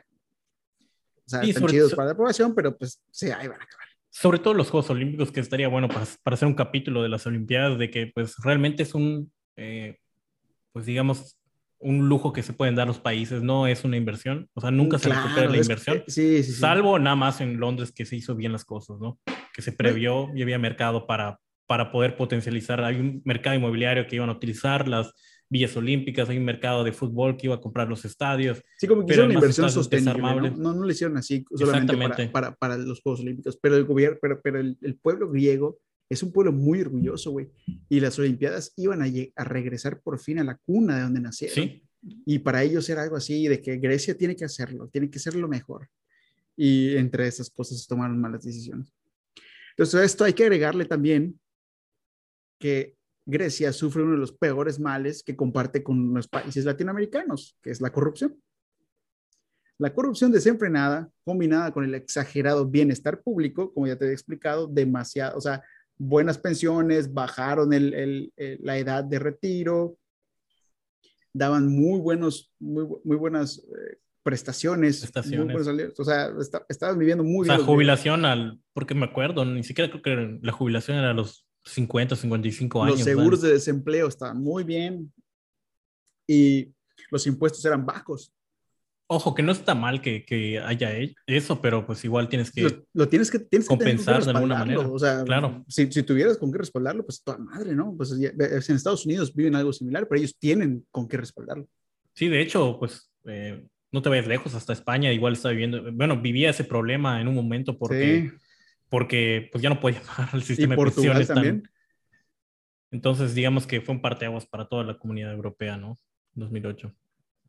[1.26, 3.84] O sea, están chidos para la población, pero pues sí, ahí van a acabar
[4.14, 7.26] sobre todo los Juegos Olímpicos, que estaría bueno para, para hacer un capítulo de las
[7.26, 9.98] Olimpiadas, de que pues realmente es un, eh,
[10.72, 11.36] pues digamos,
[11.80, 15.00] un lujo que se pueden dar los países, no es una inversión, o sea, nunca
[15.00, 18.52] se recupera la inversión, sí, sí, salvo nada más en Londres que se hizo bien
[18.52, 19.18] las cosas, ¿no?
[19.52, 24.16] Que se previó y había mercado para, para poder potencializar, hay un mercado inmobiliario que
[24.16, 25.12] iban a utilizar las
[25.48, 28.62] villas olímpicas, hay un mercado de fútbol que iba a comprar los estadios.
[28.78, 30.74] Sí, como que hicieron una inversión sostenible, ¿no?
[30.74, 30.84] ¿no?
[30.84, 34.58] lo hicieron así solamente para, para, para, los Juegos Olímpicos, pero el gobierno, pero, pero
[34.58, 37.48] el, el pueblo griego es un pueblo muy orgulloso, güey,
[37.88, 41.54] y las Olimpiadas iban a, a, regresar por fin a la cuna de donde nacieron.
[41.54, 41.82] Sí.
[42.26, 45.34] Y para ellos era algo así, de que Grecia tiene que hacerlo, tiene que ser
[45.34, 45.88] lo mejor.
[46.56, 48.92] Y entre esas cosas se tomaron malas decisiones.
[49.70, 51.40] Entonces, a esto hay que agregarle también
[52.58, 57.70] que Grecia sufre uno de los peores males que comparte con los países latinoamericanos, que
[57.70, 58.36] es la corrupción.
[59.78, 65.36] La corrupción desenfrenada, combinada con el exagerado bienestar público, como ya te he explicado, demasiado,
[65.36, 65.62] o sea,
[65.96, 69.96] buenas pensiones, bajaron la edad de retiro,
[71.32, 75.98] daban muy buenos, muy, muy buenas eh, prestaciones, prestaciones.
[75.98, 76.30] o sea,
[76.68, 77.56] estaban viviendo muy bien.
[77.56, 81.14] O sea, jubilación al, porque me acuerdo, ni siquiera creo que la jubilación era a
[81.14, 82.98] los 50, 55 años.
[82.98, 85.12] Los seguros de desempleo estaban muy bien
[86.26, 86.72] y
[87.10, 88.32] los impuestos eran bajos.
[89.06, 90.90] Ojo, que no está mal que, que haya
[91.26, 94.80] eso, pero pues igual tienes que, lo, tienes que tienes compensar que de alguna manera.
[94.80, 95.62] O sea, claro.
[95.68, 97.94] si, si, tuvieras con qué respaldarlo, pues toda madre, ¿no?
[97.96, 101.68] Pues en Estados Unidos viven algo similar, pero ellos tienen con qué respaldarlo.
[102.14, 106.20] Sí, de hecho, pues eh, no te vayas lejos, hasta España igual está viviendo, bueno,
[106.20, 108.32] vivía ese problema en un momento porque
[108.94, 111.26] porque pues ya no podía pagar el sistema de pensiones.
[111.26, 111.68] También.
[112.92, 115.98] Entonces, digamos que fue un parteaguas para toda la comunidad europea, ¿no?
[116.34, 116.94] 2008.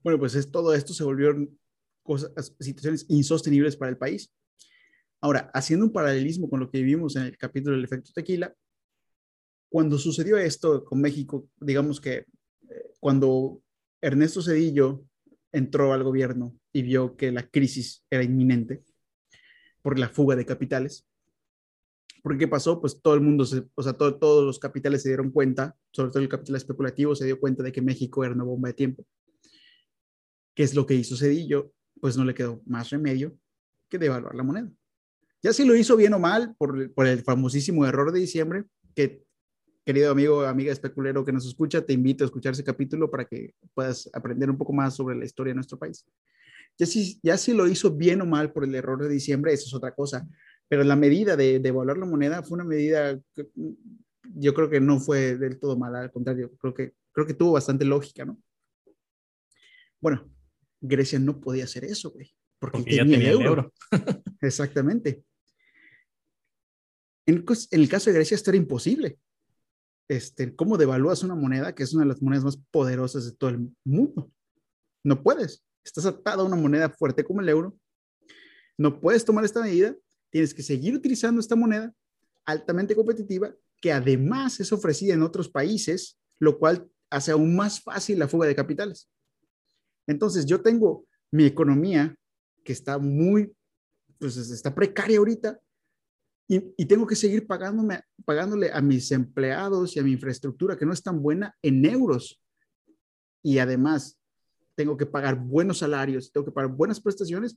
[0.02, 1.36] Bueno, pues es, todo esto se volvió
[2.02, 4.34] cosas, situaciones insostenibles para el país.
[5.22, 8.52] Ahora, haciendo un paralelismo con lo que vivimos en el capítulo del efecto tequila,
[9.70, 12.26] cuando sucedió esto con México, digamos que eh,
[13.00, 13.62] cuando
[14.02, 15.04] Ernesto Cedillo
[15.52, 18.84] entró al gobierno y vio que la crisis era inminente
[19.84, 21.06] por la fuga de capitales,
[22.26, 22.82] porque ¿qué pasó?
[22.82, 26.24] Pues todo el mundo, se, o sea, todos los capitales se dieron cuenta, sobre todo
[26.24, 29.06] el capital especulativo, se dio cuenta de que México era una bomba de tiempo.
[30.56, 31.72] ¿Qué es lo que hizo Cedillo?
[32.02, 33.38] Pues no le quedó más remedio
[33.88, 34.72] que devaluar la moneda.
[35.44, 38.64] Ya si lo hizo bien o mal por, el famosísimo error de diciembre,
[38.96, 39.22] que
[39.86, 43.54] querido amigo, amiga especulero que nos escucha, te invito a escuchar ese capítulo para que
[43.76, 46.04] puedas aprender un poco más sobre la historia de nuestro país.
[46.76, 49.68] Ya si, ya si lo hizo bien o mal por el error de diciembre, eso
[49.68, 50.28] es otra cosa
[50.68, 53.48] pero la medida de, de evaluar la moneda fue una medida que
[54.34, 57.54] yo creo que no fue del todo mala, al contrario, creo que, creo que tuvo
[57.54, 58.42] bastante lógica, ¿no?
[60.02, 60.30] Bueno,
[60.82, 63.74] Grecia no podía hacer eso, güey, porque, tenía, el euro.
[64.42, 65.24] Exactamente.
[67.26, 69.18] En, el caso de Grecia esto era imposible.
[70.08, 73.50] Este, ¿Cómo devalúas una moneda que es una de las monedas más poderosas de todo
[73.50, 74.32] el mundo?
[75.04, 75.64] No puedes.
[75.84, 77.76] Estás atado a una moneda fuerte como el euro.
[78.78, 79.96] No puedes tomar esta medida.
[80.36, 81.96] Tienes que seguir utilizando esta moneda
[82.44, 88.20] altamente competitiva que además es ofrecida en otros países, lo cual hace aún más fácil
[88.20, 89.10] la fuga de capitales.
[90.06, 92.14] Entonces, yo tengo mi economía
[92.66, 93.56] que está muy,
[94.20, 95.58] pues está precaria ahorita
[96.50, 100.92] y, tengo que seguir pagándome, pagándole a mis empleados y a mi infraestructura que no
[100.92, 102.44] es tan buena en euros.
[103.42, 104.20] Y además,
[104.76, 107.56] tengo que pagar buenos salarios, tengo que pagar buenas prestaciones,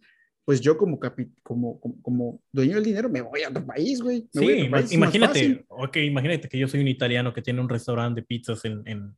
[0.49, 0.99] pues yo como,
[1.43, 4.27] como, como, dueño del dinero me voy a otro país, güey.
[4.33, 8.65] sí, imagínate, okay, imagínate que yo soy un italiano que tiene un restaurante de pizzas
[8.65, 9.15] en, en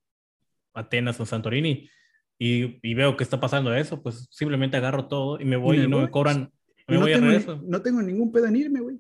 [0.75, 1.89] Atenas o Santorini
[2.37, 5.87] y, y, veo que está pasando eso, pues simplemente agarro todo y me voy y,
[5.87, 6.53] no me cobran,
[6.89, 7.63] me no voy tengo, a regreso.
[7.65, 8.99] No tengo ningún pedo en irme, güey.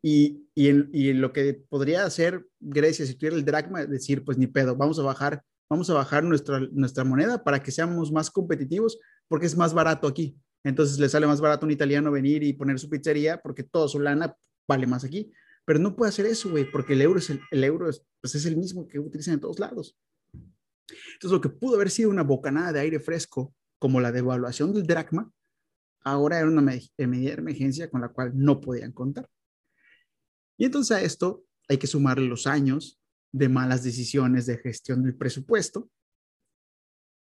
[0.00, 4.46] Y, y, y, lo que podría hacer Grecia si tuviera el dracma, decir, pues ni
[4.46, 8.98] pedo, vamos a bajar, vamos a bajar nuestra, nuestra moneda para que seamos más competitivos
[9.28, 10.38] porque es más barato aquí.
[10.64, 13.86] Entonces le sale más barato a un italiano venir y poner su pizzería porque todo
[13.86, 14.34] su lana
[14.66, 15.30] vale más aquí.
[15.66, 18.46] Pero no puede hacer eso, güey, porque el euro es el, euro es, pues es
[18.46, 19.96] el mismo que utilizan en todos lados.
[20.32, 24.86] Entonces lo que pudo haber sido una bocanada de aire fresco, como la devaluación del
[24.86, 25.30] dracma,
[26.02, 29.28] ahora era una medida de emergencia con la cual no podían contar.
[30.56, 33.00] Y entonces a esto hay que sumarle los años
[33.32, 35.90] de malas decisiones de gestión del presupuesto,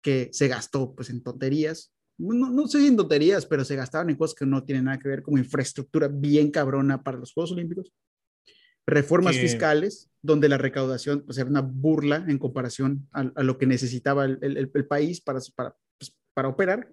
[0.02, 4.10] que se gastó pues en tonterías, no, no sé si en tonterías, pero se gastaban
[4.10, 7.52] en cosas que no tienen nada que ver, como infraestructura bien cabrona para los Juegos
[7.52, 7.94] Olímpicos,
[8.86, 14.26] reformas fiscales, donde la recaudación pues, era una burla en comparación a, lo que necesitaba
[14.26, 16.92] el, el, país para, para, pues, para, operar,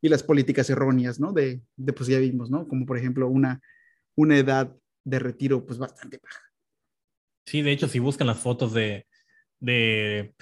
[0.00, 1.32] y las políticas erróneas, ¿no?
[1.32, 2.68] De, de, pues ya vimos, ¿no?
[2.68, 3.60] Como por ejemplo una,
[4.16, 4.74] una edad
[5.04, 6.40] de retiro pues bastante baja.
[7.46, 9.06] Sí, de hecho, si buscan las fotos de,
[9.60, 10.34] de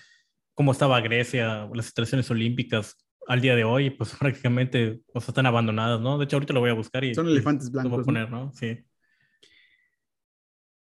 [0.54, 6.00] cómo estaba Grecia, las estaciones olímpicas al día de hoy, pues prácticamente o están abandonadas,
[6.00, 6.18] ¿no?
[6.18, 7.14] De hecho, ahorita lo voy a buscar y...
[7.14, 7.90] Son elefantes blancos.
[7.90, 8.52] Lo voy a poner, ¿no?
[8.54, 8.78] Sí.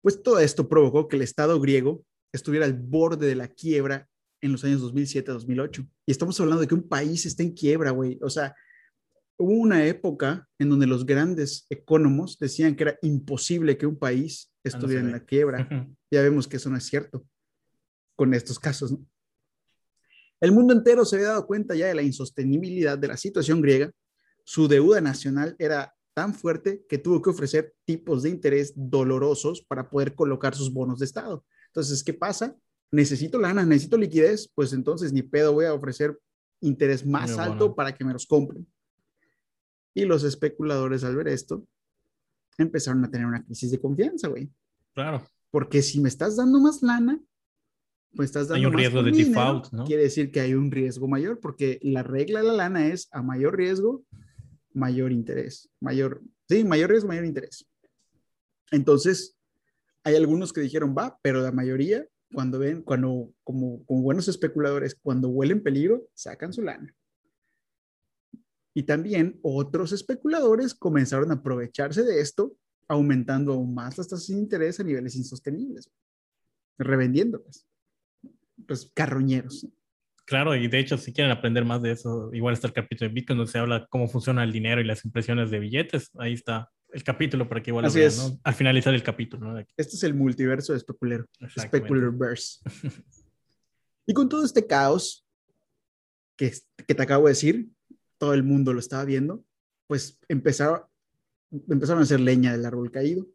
[0.03, 4.09] Pues todo esto provocó que el Estado griego estuviera al borde de la quiebra
[4.43, 5.89] en los años 2007-2008.
[6.07, 8.19] Y estamos hablando de que un país está en quiebra, güey.
[8.21, 8.55] O sea,
[9.39, 14.53] hubo una época en donde los grandes economos decían que era imposible que un país
[14.57, 15.67] ah, estuviera en la quiebra.
[16.11, 17.25] ya vemos que eso no es cierto
[18.17, 19.07] con estos casos, ¿no?
[20.45, 23.91] El mundo entero se había dado cuenta ya de la insostenibilidad de la situación griega.
[24.45, 29.89] Su deuda nacional era tan fuerte que tuvo que ofrecer tipos de interés dolorosos para
[29.89, 31.47] poder colocar sus bonos de Estado.
[31.69, 32.55] Entonces, ¿qué pasa?
[32.91, 36.21] Necesito lana, necesito liquidez, pues entonces ni pedo voy a ofrecer
[36.61, 38.67] interés más alto para que me los compren.
[39.95, 41.67] Y los especuladores al ver esto
[42.59, 44.51] empezaron a tener una crisis de confianza, güey.
[44.93, 45.27] Claro.
[45.51, 47.19] Porque si me estás dando más lana,
[48.15, 49.85] pues estás dando hay un riesgo de default, ¿no?
[49.85, 53.23] Quiere decir que hay un riesgo mayor, porque la regla de la lana es a
[53.23, 54.05] mayor riesgo,
[54.73, 55.71] mayor interés.
[55.81, 57.67] Mayor, sí, mayor riesgo, mayor interés.
[58.71, 59.37] Entonces,
[60.05, 64.95] hay algunos que dijeron, va, pero la mayoría, cuando ven, cuando, como, como buenos especuladores,
[64.95, 66.95] cuando huelen peligro, sacan su lana.
[68.75, 72.57] Y también otros especuladores comenzaron a aprovecharse de esto,
[72.89, 75.91] aumentando aún más las tasas de interés a niveles insostenibles,
[76.77, 77.67] revendiéndolas
[78.67, 79.67] pues, carroñeros.
[80.27, 83.15] Claro, y de hecho, si quieren aprender más de eso, igual está el capítulo de
[83.15, 86.11] Bitcoin donde se habla cómo funciona el dinero y las impresiones de billetes.
[86.19, 88.41] Ahí está el capítulo para que igual lo vean, ¿no?
[88.43, 89.59] Al finalizar el capítulo, ¿no?
[89.59, 91.27] Este es el multiverso de Specular.
[91.61, 92.61] Specularverse.
[94.07, 95.27] y con todo este caos
[96.37, 96.53] que,
[96.87, 97.69] que te acabo de decir,
[98.17, 99.45] todo el mundo lo estaba viendo,
[99.87, 100.83] pues empezaron,
[101.69, 103.27] empezaron a hacer leña del árbol caído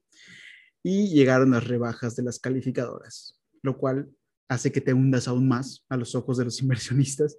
[0.81, 4.09] y llegaron las rebajas de las calificadoras, lo cual
[4.49, 7.37] hace que te hundas aún más a los ojos de los inversionistas.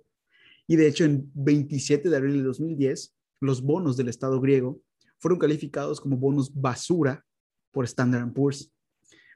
[0.67, 4.81] Y de hecho, en 27 de abril de 2010, los bonos del Estado griego
[5.19, 7.25] fueron calificados como bonos basura
[7.73, 8.73] por Standard Poor's.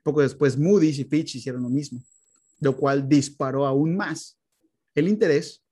[0.02, 2.00] Poco después, Moody's y Fitch hicieron lo mismo,
[2.60, 4.38] lo cual disparó aún más
[4.94, 5.62] el interés,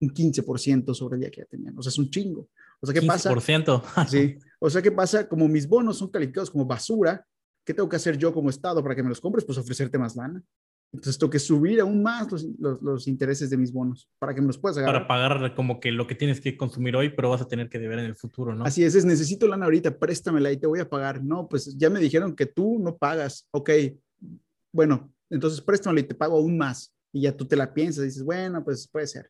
[0.00, 1.76] un 15% sobre el día que ya tenían.
[1.78, 2.48] O sea, es un chingo.
[2.80, 3.82] O sea, ¿qué 15%.
[3.82, 4.06] pasa?
[4.08, 4.38] sí.
[4.60, 5.28] O sea, ¿qué pasa?
[5.28, 7.26] Como mis bonos son calificados como basura,
[7.64, 9.44] ¿qué tengo que hacer yo como Estado para que me los compres?
[9.44, 10.42] Pues ofrecerte más lana.
[10.94, 12.46] Entonces tengo que subir aún más los,
[12.80, 15.08] los, intereses de mis bonos para que me los puedas agarrar.
[15.08, 17.80] Para pagar como que lo que tienes que consumir hoy, pero vas a tener que
[17.80, 18.64] deber en el futuro, ¿no?
[18.64, 21.24] Así es, es necesito lana ahorita, préstamela y te voy a pagar.
[21.24, 23.48] No, pues ya me dijeron que tú no pagas.
[23.50, 23.70] Ok,
[24.72, 26.94] bueno, entonces préstamela y te pago aún más.
[27.12, 29.28] Y ya tú te la piensas y dices, bueno, pues puede ser.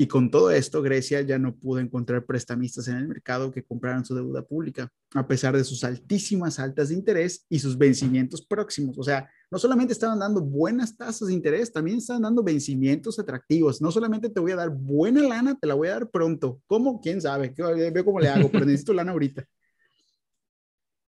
[0.00, 4.04] Y con todo esto, Grecia ya no pudo encontrar prestamistas en el mercado que compraran
[4.04, 8.96] su deuda pública, a pesar de sus altísimas altas de interés y sus vencimientos próximos.
[8.96, 13.80] O sea, no solamente estaban dando buenas tasas de interés, también estaban dando vencimientos atractivos.
[13.80, 16.60] No solamente te voy a dar buena lana, te la voy a dar pronto.
[16.66, 17.00] ¿Cómo?
[17.00, 17.54] ¿Quién sabe?
[17.56, 19.44] Veo cómo le hago, pero necesito lana ahorita.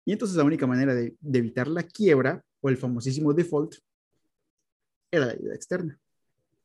[0.07, 3.75] Y entonces la única manera de, de evitar la quiebra o el famosísimo default
[5.13, 6.01] era la ayuda externa.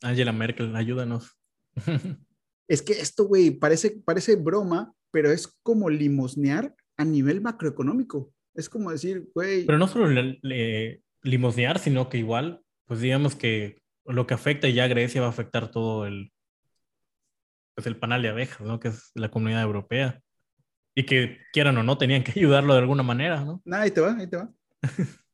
[0.01, 1.37] Angela Merkel, ayúdanos.
[2.67, 8.33] Es que esto, güey, parece, parece broma, pero es como limosnear a nivel macroeconómico.
[8.55, 9.65] Es como decir, güey.
[9.65, 10.07] Pero no solo
[11.25, 15.31] limosnear, sino que igual, pues digamos que lo que afecta ya a Grecia va a
[15.31, 16.31] afectar todo el,
[17.73, 18.79] pues el panal de abejas, ¿no?
[18.79, 20.21] Que es la comunidad europea.
[20.95, 23.61] Y que quieran o no, tenían que ayudarlo de alguna manera, ¿no?
[23.65, 24.49] Nah, ahí te va, ahí te va.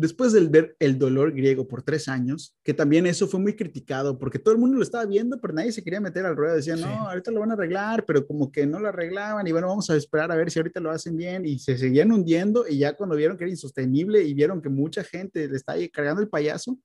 [0.00, 4.16] Después de ver el dolor griego por tres años, que también eso fue muy criticado,
[4.16, 6.54] porque todo el mundo lo estaba viendo, pero nadie se quería meter al ruedo.
[6.54, 9.66] Decían, no, ahorita lo van a arreglar, pero como que no lo arreglaban, y bueno,
[9.66, 12.78] vamos a esperar a ver si ahorita lo hacen bien, y se seguían hundiendo, y
[12.78, 16.28] ya cuando vieron que era insostenible y vieron que mucha gente le estaba cargando el
[16.28, 16.78] payaso,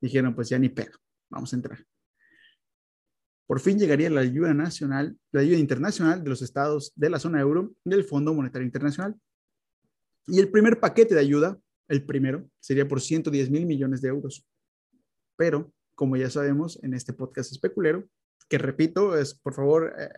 [0.00, 0.96] dijeron, pues ya ni pedo,
[1.28, 1.84] vamos a entrar.
[3.46, 7.42] Por fin llegaría la ayuda nacional, la ayuda internacional de los estados de la zona
[7.42, 9.14] euro del Fondo Monetario Internacional.
[10.26, 14.46] Y el primer paquete de ayuda el primero sería por 110 mil millones de euros.
[15.36, 18.08] Pero, como ya sabemos, en este podcast especulero,
[18.48, 20.08] que repito, es por favor, eh,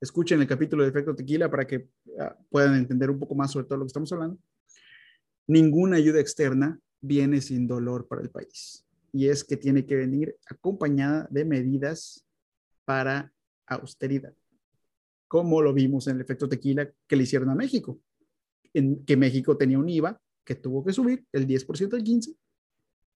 [0.00, 1.88] escuchen el capítulo de efecto tequila para que
[2.18, 4.38] ah, puedan entender un poco más sobre todo lo que estamos hablando.
[5.46, 8.84] Ninguna ayuda externa viene sin dolor para el país.
[9.12, 12.26] Y es que tiene que venir acompañada de medidas
[12.84, 13.32] para
[13.66, 14.34] austeridad,
[15.26, 18.00] como lo vimos en el efecto tequila que le hicieron a México,
[18.74, 22.34] en que México tenía un IVA que tuvo que subir el 10% al 15%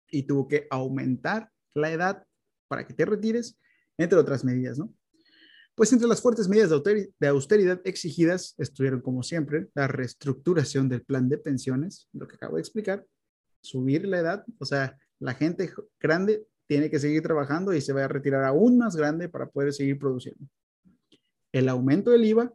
[0.10, 2.26] y tuvo que aumentar la edad
[2.68, 3.56] para que te retires,
[4.00, 4.92] entre otras medidas, ¿no?
[5.76, 6.72] Pues entre las fuertes medidas
[7.20, 12.56] de austeridad exigidas estuvieron, como siempre, la reestructuración del plan de pensiones, lo que acabo
[12.56, 13.06] de explicar,
[13.62, 18.06] subir la edad, o sea, la gente grande tiene que seguir trabajando y se va
[18.06, 20.44] a retirar aún más grande para poder seguir produciendo.
[21.52, 22.52] El aumento del IVA,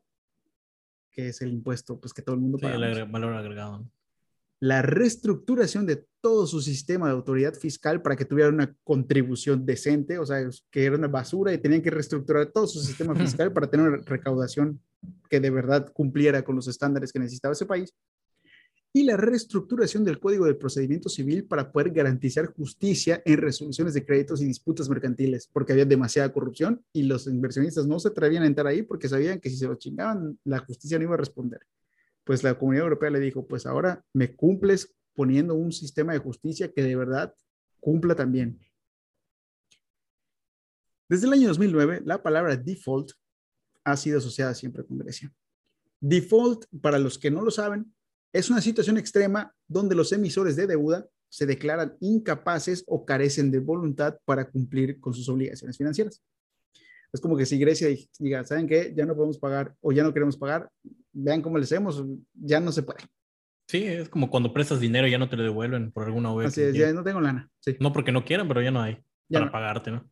[1.13, 2.75] que es el impuesto pues, que todo el mundo paga.
[2.75, 3.89] el valor agregado
[4.65, 10.19] la reestructuración de todo su sistema de autoridad fiscal para que tuviera una contribución decente,
[10.19, 10.39] o sea,
[10.71, 13.99] que era una basura y tenían que reestructurar todo su sistema fiscal para tener una
[13.99, 14.81] recaudación
[15.29, 17.93] que de verdad cumpliera con los estándares que necesitaba ese país.
[18.95, 24.07] Y la reestructuración del Código de Procedimiento Civil para poder garantizar justicia en resoluciones de
[24.07, 28.47] créditos y disputas mercantiles, porque había demasiada corrupción y los inversionistas no se atrevían a
[28.47, 31.61] entrar ahí porque sabían que si se lo chingaban, la justicia no iba a responder
[32.25, 36.73] pues la Comunidad Europea le dijo, pues ahora me cumples poniendo un sistema de justicia
[36.73, 37.35] que de verdad
[37.81, 38.59] cumpla también.
[41.09, 43.13] Desde el año 2009, la palabra default
[43.85, 45.33] ha sido asociada siempre con Grecia.
[46.01, 47.95] Default, para los que no lo saben,
[48.33, 53.59] es una situación extrema donde los emisores de deuda se declaran incapaces o carecen de
[53.59, 56.23] voluntad para cumplir con sus obligaciones financieras.
[57.13, 58.93] Es como que si Grecia diga, ¿saben qué?
[58.97, 60.71] Ya no podemos pagar o ya no queremos pagar,
[61.15, 63.01] vean cómo le hacemos, ya no se puede.
[63.67, 66.49] Sí, es como cuando prestas dinero y ya no te lo devuelven por alguna vez.
[66.49, 67.51] Así es, ya no tengo lana.
[67.81, 70.09] No porque no quieran, pero ya no hay para pagarte, ¿no?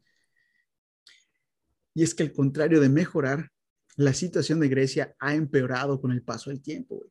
[1.94, 3.50] Y es que al contrario de mejorar,
[3.96, 7.04] la situación de Grecia ha empeorado con el paso del tiempo.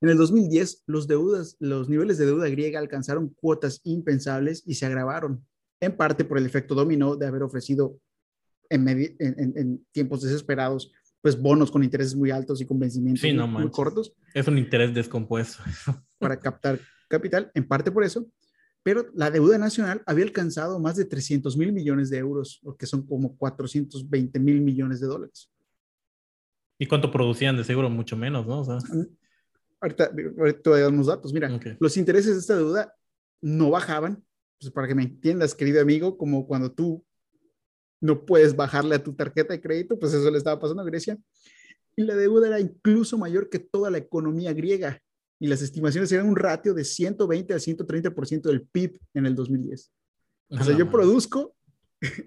[0.00, 4.86] En el 2010, los, deudas, los niveles de deuda griega alcanzaron cuotas impensables y se
[4.86, 5.46] agravaron,
[5.80, 8.00] en parte por el efecto dominó de haber ofrecido
[8.70, 14.12] en, tiempos desesperados, pues bonos con intereses muy altos y con vencimientos muy, cortos.
[14.34, 15.62] Es un interés descompuesto.
[16.18, 18.26] para captar capital, en parte por eso,
[18.82, 22.86] pero la deuda nacional había alcanzado más de 300 mil millones de euros, lo que
[22.86, 25.48] son como 420 mil millones de dólares.
[26.78, 27.56] ¿Y cuánto producían?
[27.56, 28.62] De seguro mucho menos, ¿no?
[28.62, 29.06] Mm,
[29.80, 31.32] ahorita, ahorita te voy a dar unos datos.
[31.32, 32.92] Mira, los intereses de esta deuda
[33.40, 34.24] no bajaban,
[34.58, 37.04] pues para que me entiendas, querido amigo, como cuando tú
[38.02, 41.16] no puedes bajarle a tu tarjeta de crédito, pues eso le estaba pasando a Grecia.
[41.96, 45.00] Y la deuda era incluso mayor que toda la economía griega.
[45.38, 49.92] Y las estimaciones eran un ratio de 120 al 130% del PIB en el 2010.
[50.50, 51.54] O sea, yo produzco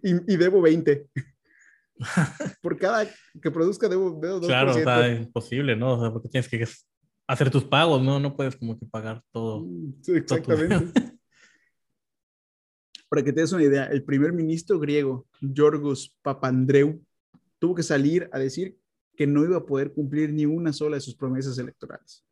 [0.01, 1.07] y, debo 20.
[2.61, 3.07] Por cada
[3.41, 4.45] que produzca debo, debo 2%.
[4.45, 5.93] Claro, está imposible, ¿no?
[5.93, 6.65] O sea, porque tienes que
[7.27, 8.19] hacer tus pagos, ¿no?
[8.19, 9.65] No puedes como que pagar todo.
[10.01, 11.01] Sí, exactamente.
[13.09, 17.01] Para que te des una idea, el primer ministro griego, Yorgos Papandreou,
[17.59, 18.77] tuvo que salir a decir
[19.15, 22.25] que no iba a poder cumplir ni una sola de sus promesas electorales.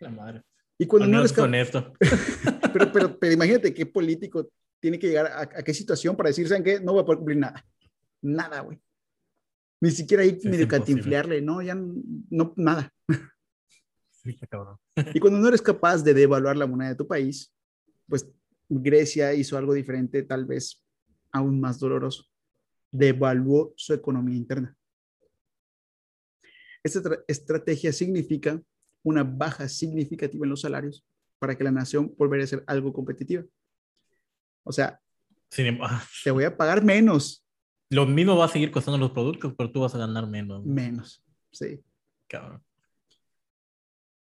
[0.00, 0.42] La madre.
[0.78, 1.92] Y cuando no eres con esto.
[2.72, 4.50] pero, pero, pero, imagínate qué político
[4.80, 6.80] tiene que llegar a, qué situación para decir, ¿saben qué?
[6.80, 7.64] No voy a poder cumplir nada.
[8.20, 8.80] nada, güey.
[9.80, 12.92] Ni siquiera ahí medio catinflearle, no, ya no, nada.
[14.10, 14.76] Sí, cabrón.
[15.12, 17.52] y cuando no eres capaz de devaluar la moneda de tu país,
[18.08, 18.28] pues
[18.80, 20.82] Grecia hizo algo diferente, tal vez
[21.32, 22.24] aún más doloroso.
[22.90, 24.76] Devaluó su economía interna.
[26.82, 28.60] Esta estrategia significa
[29.02, 31.04] una baja significativa en los salarios
[31.38, 33.44] para que la nación volviera a ser algo competitiva.
[34.64, 35.00] O sea,
[35.48, 37.44] te voy a pagar menos.
[37.90, 40.64] Lo mismo va a seguir costando los productos, pero tú vas a ganar menos.
[40.64, 41.82] Menos, sí.
[42.26, 42.64] Cabrón.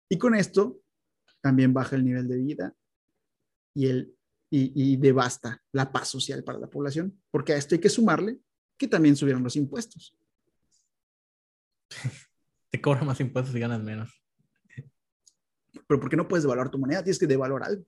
[0.09, 0.81] Y con esto
[1.41, 2.75] también baja el nivel de vida
[3.75, 4.15] y, el,
[4.51, 8.39] y, devasta la paz social para la población, porque a esto hay que sumarle
[8.77, 10.17] que también subieron los impuestos.
[12.71, 14.11] Te cobran más impuestos y ganas menos.
[15.87, 17.03] Pero ¿por qué no puedes devaluar tu moneda?
[17.03, 17.85] Tienes que devaluar algo.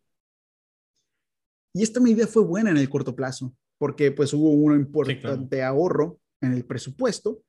[1.74, 6.20] Y esta medida fue buena en el corto plazo, porque pues hubo un importante ahorro
[6.40, 7.42] en el presupuesto,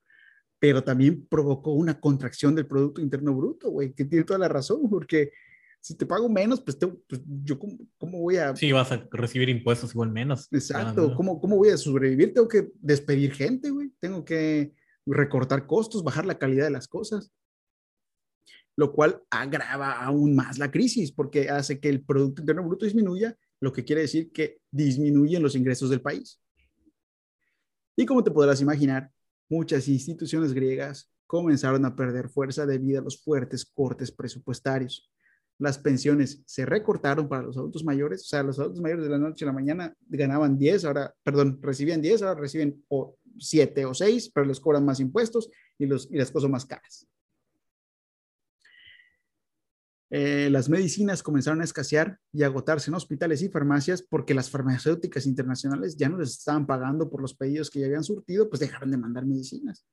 [0.59, 4.89] pero también provocó una contracción del Producto Interno Bruto, güey, que tiene toda la razón,
[4.89, 5.31] porque
[5.81, 7.59] si te pago menos, pues, pues yo
[8.13, 8.55] cómo, voy a...
[8.55, 10.47] Sí, vas a recibir impuestos igual menos.
[10.51, 12.33] Exacto, ¿Cómo, ¿cómo voy a sobrevivir?
[12.33, 14.73] Tengo que despedir gente, güey, tengo que
[15.05, 17.31] recortar costos, bajar la calidad de las cosas
[18.75, 23.37] lo cual agrava aún más la crisis porque hace que el Producto Interno Bruto disminuya
[23.59, 26.41] lo que quiere decir que disminuyen los ingresos del país.
[27.95, 29.11] Y como te podrás imaginar,
[29.47, 35.09] muchas instituciones griegas comenzaron a perder fuerza debido a los fuertes cortes presupuestarios.
[35.63, 39.17] Las pensiones se recortaron para los adultos mayores, o sea, los adultos mayores de la
[39.17, 42.83] noche a la mañana ganaban 10, ahora, perdón, recibían 10, ahora reciben
[43.39, 45.49] 7 o 6, pero les cobran más impuestos
[45.79, 47.07] y, los, y las cosas más caras.
[50.09, 55.25] Eh, las medicinas comenzaron a escasear y agotarse en hospitales y farmacias porque las farmacéuticas
[55.25, 58.91] internacionales ya no les estaban pagando por los pedidos que ya habían surtido, pues dejaron
[58.91, 59.87] de mandar medicinas.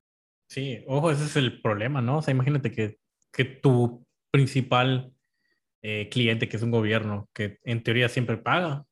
[0.49, 2.19] Sí, ojo, ese es el problema, ¿no?
[2.19, 2.99] O sea, imagínate que,
[3.31, 5.15] que tu principal
[5.83, 8.85] eh, cliente, que es un gobierno, que en teoría siempre paga,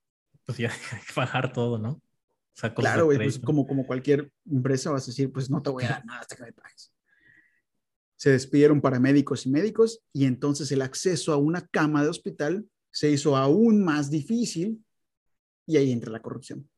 [0.44, 1.90] pues ya hay que pagar todo, ¿no?
[1.90, 5.84] O sea, claro, pues como, como cualquier empresa vas a decir, pues no te voy
[5.84, 6.92] a dar nada hasta que me pagues
[8.18, 13.10] se despidieron paramédicos y médicos y entonces el acceso a una cama de hospital se
[13.10, 14.84] hizo aún más difícil
[15.66, 16.68] y ahí entra la corrupción.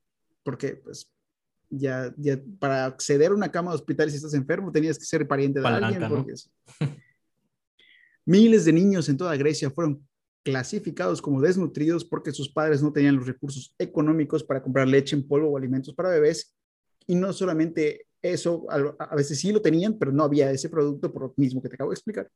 [0.42, 1.10] Porque pues
[1.70, 5.26] ya, ya para acceder a una cama de hospital si estás enfermo tenías que ser
[5.26, 6.08] pariente de alguien.
[6.10, 6.34] Porque
[8.30, 10.06] Miles de niños en toda Grecia fueron
[10.44, 15.26] clasificados como desnutridos porque sus padres no tenían los recursos económicos para comprar leche en
[15.26, 16.54] polvo o alimentos para bebés.
[17.08, 21.22] Y no solamente eso a, veces sí lo tenían, pero no había ese producto por
[21.22, 22.30] lo mismo que te acabo de explicar.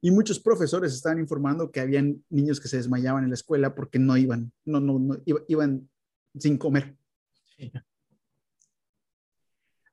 [0.00, 4.00] Y muchos profesores estaban informando que habían niños que se desmayaban en la escuela porque
[4.00, 5.88] no iban, no, no, no iban
[6.36, 6.96] sin comer.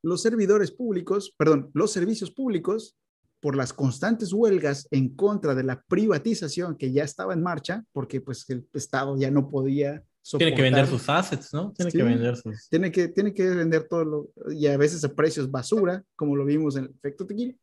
[0.01, 2.97] Los servidores públicos, perdón, los servicios públicos,
[3.39, 8.21] por las constantes huelgas en contra de la privatización que ya estaba en marcha, porque
[8.21, 10.03] pues el Estado ya no podía
[10.37, 11.73] tiene que vender sus assets, ¿no?
[11.75, 12.69] Tiene que vender sus...
[12.69, 14.29] Tiene que, tiene que vender todo lo...
[14.51, 17.55] Y a veces a precios basura, como lo vimos en el efecto tequila.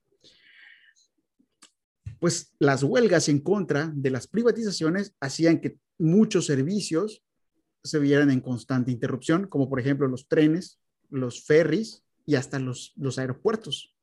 [2.18, 7.22] Pues las huelgas en contra de las privatizaciones hacían que muchos servicios
[7.84, 12.94] se vieran en constante interrupción, como por ejemplo los trenes, los ferries y hasta los,
[12.96, 13.94] los aeropuertos,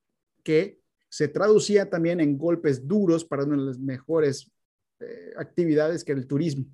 [0.44, 0.80] que
[1.14, 4.52] se traducía también en golpes duros para una de las mejores
[5.00, 6.66] eh, actividades que era el turismo.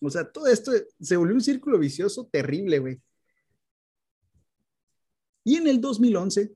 [0.00, 3.00] O sea, todo esto se volvió un círculo vicioso terrible, güey.
[5.44, 6.52] Y en el 2011,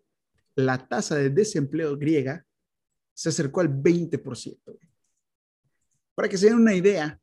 [0.57, 2.45] la tasa de desempleo griega
[3.13, 4.77] se acercó al 20%.
[6.17, 7.21] Para que se den una idea,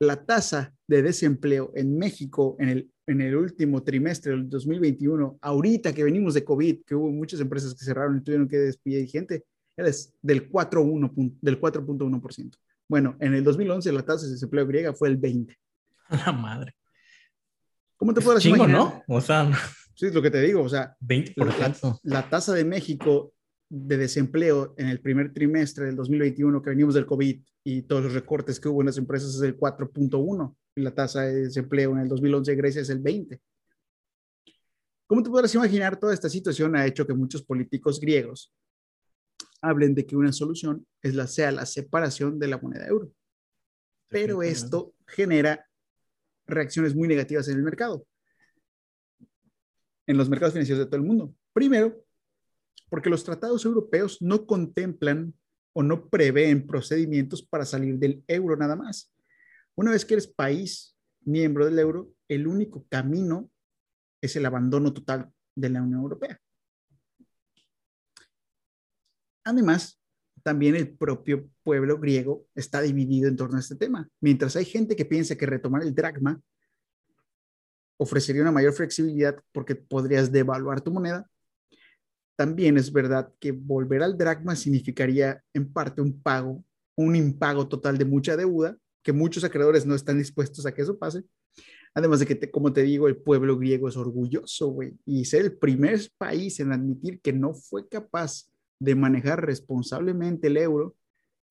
[0.00, 5.92] la tasa de desempleo en México en el, en el último trimestre del 2021, ahorita
[5.92, 9.44] que venimos de COVID, que hubo muchas empresas que cerraron y tuvieron que despedir gente,
[9.76, 9.90] era
[10.22, 11.38] del 4.1%.
[11.40, 12.54] Del 4.1%.
[12.88, 15.56] Bueno, en el 2011 la tasa de desempleo griega fue el 20.
[16.26, 16.74] La madre.
[17.96, 18.70] ¿Cómo te puedes imaginar?
[18.70, 19.02] ¿no?
[19.08, 19.50] O sea,
[19.94, 22.00] sí, es lo que te digo, o sea, 20%.
[22.02, 23.33] La, la, tasa de México
[23.76, 28.14] de desempleo en el primer trimestre del 2021 que venimos del COVID y todos los
[28.14, 31.98] recortes que hubo en las empresas es el 4.1 y la tasa de desempleo en
[31.98, 33.40] el 2011 en Grecia es el 20.
[35.08, 35.98] ¿Cómo te podrás imaginar?
[35.98, 38.54] Toda esta situación ha hecho que muchos políticos griegos
[39.60, 43.10] hablen de que una solución es la, sea la separación de la moneda euro.
[44.08, 45.66] Pero esto genera
[46.46, 48.06] reacciones muy negativas en el mercado,
[50.06, 51.34] en los mercados financieros de todo el mundo.
[51.52, 52.03] Primero,
[52.94, 55.34] porque los tratados europeos no contemplan
[55.72, 59.12] o no prevén procedimientos para salir del euro nada más.
[59.74, 63.50] Una vez que eres país miembro del euro, el único camino
[64.20, 66.40] es el abandono total de la Unión Europea.
[69.42, 70.00] Además,
[70.44, 74.08] también el propio pueblo griego está dividido en torno a este tema.
[74.20, 76.40] Mientras hay gente que piensa que retomar el dracma
[77.96, 81.28] ofrecería una mayor flexibilidad porque podrías devaluar tu moneda,
[82.36, 86.64] también es verdad que volver al dracma significaría en parte un pago,
[86.96, 90.98] un impago total de mucha deuda, que muchos acreedores no están dispuestos a que eso
[90.98, 91.24] pase.
[91.94, 95.56] Además de que, como te digo, el pueblo griego es orgulloso, güey, y ser el
[95.56, 98.48] primer país en admitir que no fue capaz
[98.80, 100.96] de manejar responsablemente el euro,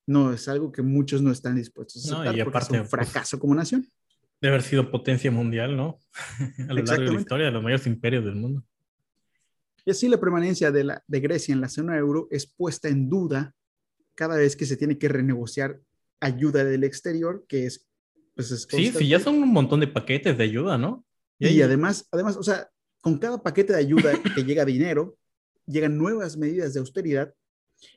[0.06, 2.90] no es algo que muchos no están dispuestos a aceptar y aparte, es un pues,
[2.90, 3.88] fracaso como nación.
[4.42, 6.00] De haber sido potencia mundial, ¿no?
[6.68, 8.66] a lo largo de la historia de los mayores imperios del mundo.
[9.86, 13.10] Y así la permanencia de, la, de Grecia en la zona euro es puesta en
[13.10, 13.54] duda
[14.16, 15.80] cada vez que se tiene que renegociar
[16.20, 17.88] ayuda del exterior, que es...
[18.36, 21.06] Pues sí, sí, ya son un montón de paquetes de ayuda, ¿no?
[21.38, 22.70] Y, además, además, o sea,
[23.02, 25.18] con cada paquete de ayuda que llega dinero,
[25.68, 27.34] llegan nuevas medidas de austeridad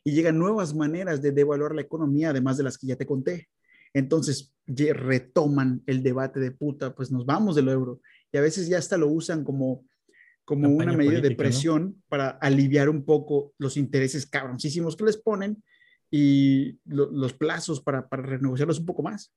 [0.05, 3.49] y llegan nuevas maneras de devaluar la economía, además de las que ya te conté.
[3.95, 8.01] Entonces retoman el debate de puta, pues nos vamos del euro.
[8.33, 9.85] Y a veces ya hasta lo usan como,
[10.47, 15.63] como una medida de presión para aliviar un poco los intereses cabroncísimos que les ponen
[16.09, 19.35] y los plazos para, para renegociarlos un poco más.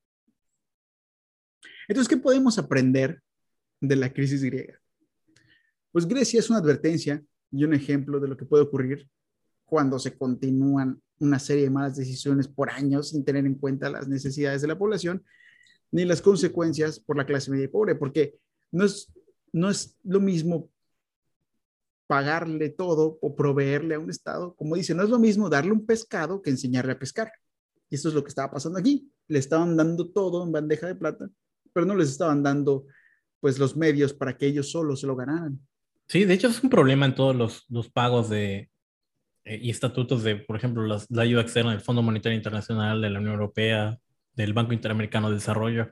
[1.88, 3.24] Entonces, ¿qué podemos aprender
[3.82, 4.80] de la crisis griega?
[5.92, 9.10] Pues Grecia es una advertencia y un ejemplo de lo que puede ocurrir
[9.66, 14.08] cuando se continúan una serie de malas decisiones por años sin tener en cuenta las
[14.08, 15.26] necesidades de la población
[15.92, 18.36] ni las consecuencias por la clase media y pobre, porque
[18.72, 19.12] no es,
[19.52, 20.70] no es lo mismo
[22.10, 24.56] pagarle todo o proveerle a un Estado.
[24.56, 27.32] Como dice, no es lo mismo darle un pescado que enseñarle a pescar.
[27.88, 29.12] Y esto es lo que estaba pasando aquí.
[29.28, 31.30] Le estaban dando todo en bandeja de plata,
[31.72, 32.88] pero no les estaban dando
[33.40, 35.60] pues los medios para que ellos solos se lo ganaran.
[36.08, 38.72] Sí, de hecho es un problema en todos los, los pagos de,
[39.46, 43.20] eh, y estatutos de, por ejemplo, la ayuda externa del Fondo Monetario Internacional, de la
[43.20, 44.00] Unión Europea,
[44.34, 45.92] del Banco Interamericano de Desarrollo.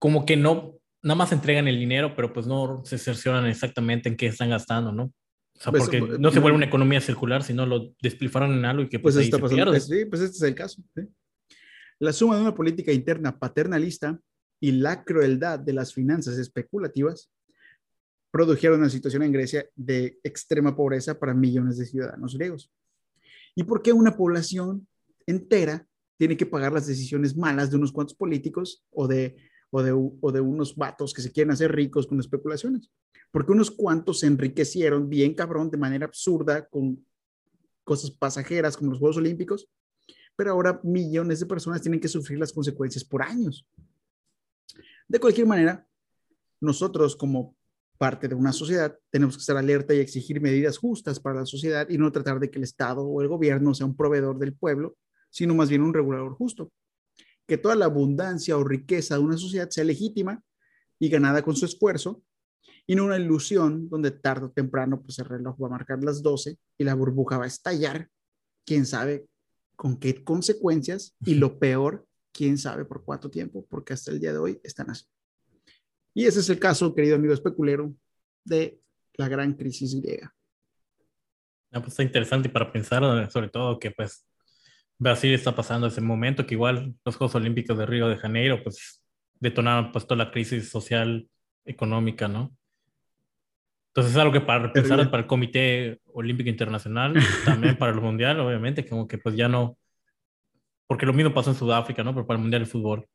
[0.00, 4.16] Como que no, nada más entregan el dinero, pero pues no se cercioran exactamente en
[4.16, 5.04] qué están gastando, ¿no?
[5.04, 8.64] O sea, pues, porque eh, no se vuelve una economía circular, sino lo despilfarran en
[8.64, 9.78] algo y que pues, pues está pasando.
[9.78, 10.82] Sí, pues este es el caso.
[12.00, 14.18] La suma de una política interna paternalista
[14.60, 17.30] y la crueldad de las finanzas especulativas
[18.30, 22.72] produjeron una situación en Grecia de extrema pobreza para millones de ciudadanos griegos.
[23.54, 24.88] ¿Y por qué una población
[25.26, 25.86] entera
[26.16, 29.36] tiene que pagar las decisiones malas de unos cuantos políticos o de,
[29.74, 32.90] o de, unos vatos que se quieren hacer ricos con especulaciones?
[33.30, 37.04] Porque unos cuantos se enriquecieron bien cabrón de manera absurda con
[37.82, 39.68] cosas pasajeras como los Juegos Olímpicos,
[40.36, 43.66] pero ahora millones de personas tienen que sufrir las consecuencias por años.
[45.08, 45.86] De cualquier manera,
[46.60, 47.56] nosotros como
[47.98, 51.88] parte de una sociedad, tenemos que estar alerta y exigir medidas justas para la sociedad
[51.88, 54.96] y no tratar de que el Estado o el gobierno sea un proveedor del pueblo,
[55.30, 56.70] sino más bien un regulador justo.
[57.46, 60.42] Que toda la abundancia o riqueza de una sociedad sea legítima
[60.98, 62.22] y ganada con su esfuerzo
[62.86, 66.22] y no una ilusión donde tarde o temprano pues el reloj va a marcar las
[66.22, 68.08] 12 y la burbuja va a estallar,
[68.64, 69.26] quién sabe
[69.76, 74.32] con qué consecuencias y lo peor, quién sabe por cuánto tiempo, porque hasta el día
[74.32, 75.06] de hoy están así.
[76.14, 77.94] Y ese es el caso, querido amigo especulero,
[78.44, 78.80] de
[79.14, 80.34] la gran crisis griega.
[81.72, 84.24] Ah, pues está interesante para pensar, sobre todo que pues
[84.98, 89.02] Brasil está pasando ese momento, que igual los Juegos Olímpicos de Río de Janeiro pues
[89.40, 91.28] detonaron pues toda la crisis social,
[91.64, 92.56] económica, ¿no?
[93.88, 97.14] Entonces es algo que para pensar para el Comité Olímpico Internacional,
[97.44, 99.78] también para el Mundial, obviamente, como que pues ya no,
[100.86, 102.12] porque lo mismo pasó en Sudáfrica, ¿no?
[102.12, 103.06] Pero para el Mundial de Fútbol.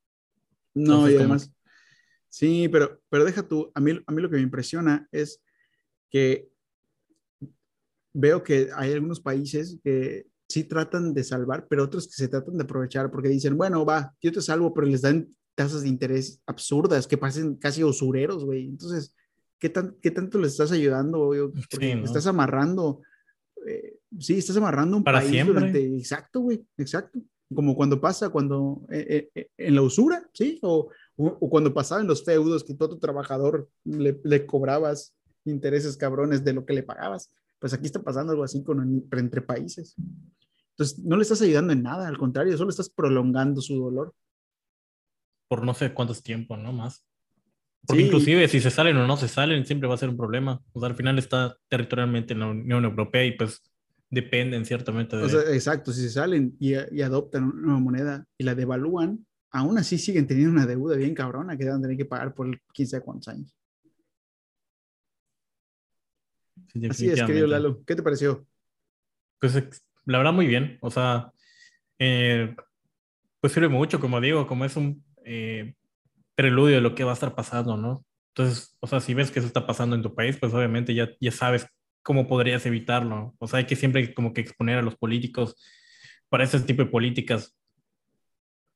[0.73, 1.53] No, y además,
[2.29, 5.41] Sí, pero, pero deja tú, a mí, a mí lo que me impresiona es
[6.11, 6.47] que
[8.13, 12.57] veo que hay algunos países que sí tratan de salvar, pero otros que se tratan
[12.57, 16.41] de aprovechar porque dicen, bueno, va, yo te salvo, pero les dan tasas de interés
[16.45, 18.65] absurdas que pasen casi usureros, güey.
[18.65, 19.15] Entonces,
[19.59, 21.31] ¿qué, tan, ¿qué tanto les estás ayudando?
[21.69, 23.01] Porque estás amarrando,
[23.67, 25.53] eh, sí, estás amarrando un Para país siempre.
[25.53, 27.19] durante, exacto, güey, exacto.
[27.53, 30.59] Como cuando pasa, cuando eh, eh, en la usura, ¿sí?
[30.61, 36.53] O, o, cuando pasaban los feudos que todo tu trabajador le, cobrabas intereses cabrones de
[36.53, 37.33] lo que le pagabas.
[37.59, 39.95] Pues aquí está pasando algo así con, entre países.
[40.79, 44.15] Entonces, no le estás ayudando en nada, al contrario, solo estás prolongando su dolor.
[45.49, 46.71] Por no sé cuántos tiempos, ¿no?
[46.71, 47.05] Más.
[47.85, 50.63] Porque inclusive si se salen o no se salen, siempre va a ser un problema.
[50.71, 53.61] O sea, al final está territorialmente en la Unión Europea y pues
[54.09, 55.23] dependen ciertamente de...
[55.23, 59.27] O sea, exacto, si se salen y, y adoptan una nueva moneda y la devalúan,
[59.51, 62.57] aún así siguen teniendo una deuda bien cabrona que van a tener que pagar por
[62.71, 63.53] 15 cuántos años.
[66.89, 67.83] Así es, querido Lalo.
[67.83, 68.47] ¿Qué te pareció?
[69.41, 69.55] Pues
[70.09, 70.77] la verdad muy bien.
[70.81, 71.31] O sea,
[71.99, 72.55] eh,
[73.39, 75.75] pues sirve mucho, como digo, como es un eh,
[76.35, 78.05] preludio de lo que va a estar pasando, ¿no?
[78.33, 81.09] Entonces, o sea, si ves que eso está pasando en tu país, pues obviamente ya,
[81.19, 81.67] ya sabes
[82.03, 83.35] cómo podrías evitarlo.
[83.39, 85.55] O sea, hay que siempre como que exponer a los políticos
[86.29, 87.55] para ese tipo de políticas,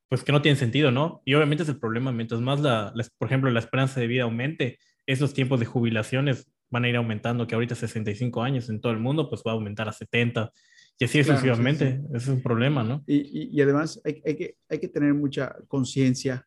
[0.08, 1.22] pues que no tienen sentido, ¿no?
[1.24, 4.78] Y obviamente es el problema, mientras más, la, por ejemplo, la esperanza de vida aumente,
[5.06, 8.98] esos tiempos de jubilaciones van a ir aumentando, que ahorita 65 años en todo el
[8.98, 10.52] mundo, pues va a aumentar a 70
[10.98, 12.00] y así sucesivamente.
[12.14, 13.02] es un problema, ¿no?
[13.06, 16.46] Y, y, además hay, hay, que, hay que tener mucha conciencia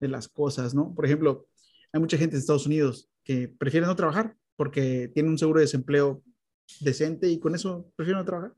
[0.00, 0.94] de las cosas, ¿no?
[0.94, 1.46] Por ejemplo,
[1.92, 5.66] hay mucha gente en Estados Unidos que prefiere no trabajar porque tiene un seguro de
[5.66, 6.22] desempleo
[6.80, 8.54] decente y con eso prefiere no trabajar.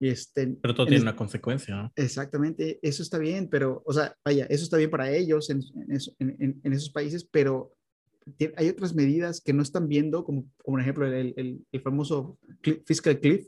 [0.00, 1.92] Y este, pero todo tiene una consecuencia, ¿no?
[1.96, 5.60] Exactamente, eso está bien, pero, o sea, vaya, eso está bien para ellos en,
[6.20, 7.74] en, en esos países, pero
[8.56, 12.38] hay otras medidas que no están viendo, como, como por ejemplo el, el, el famoso
[12.84, 13.46] fiscal cliff,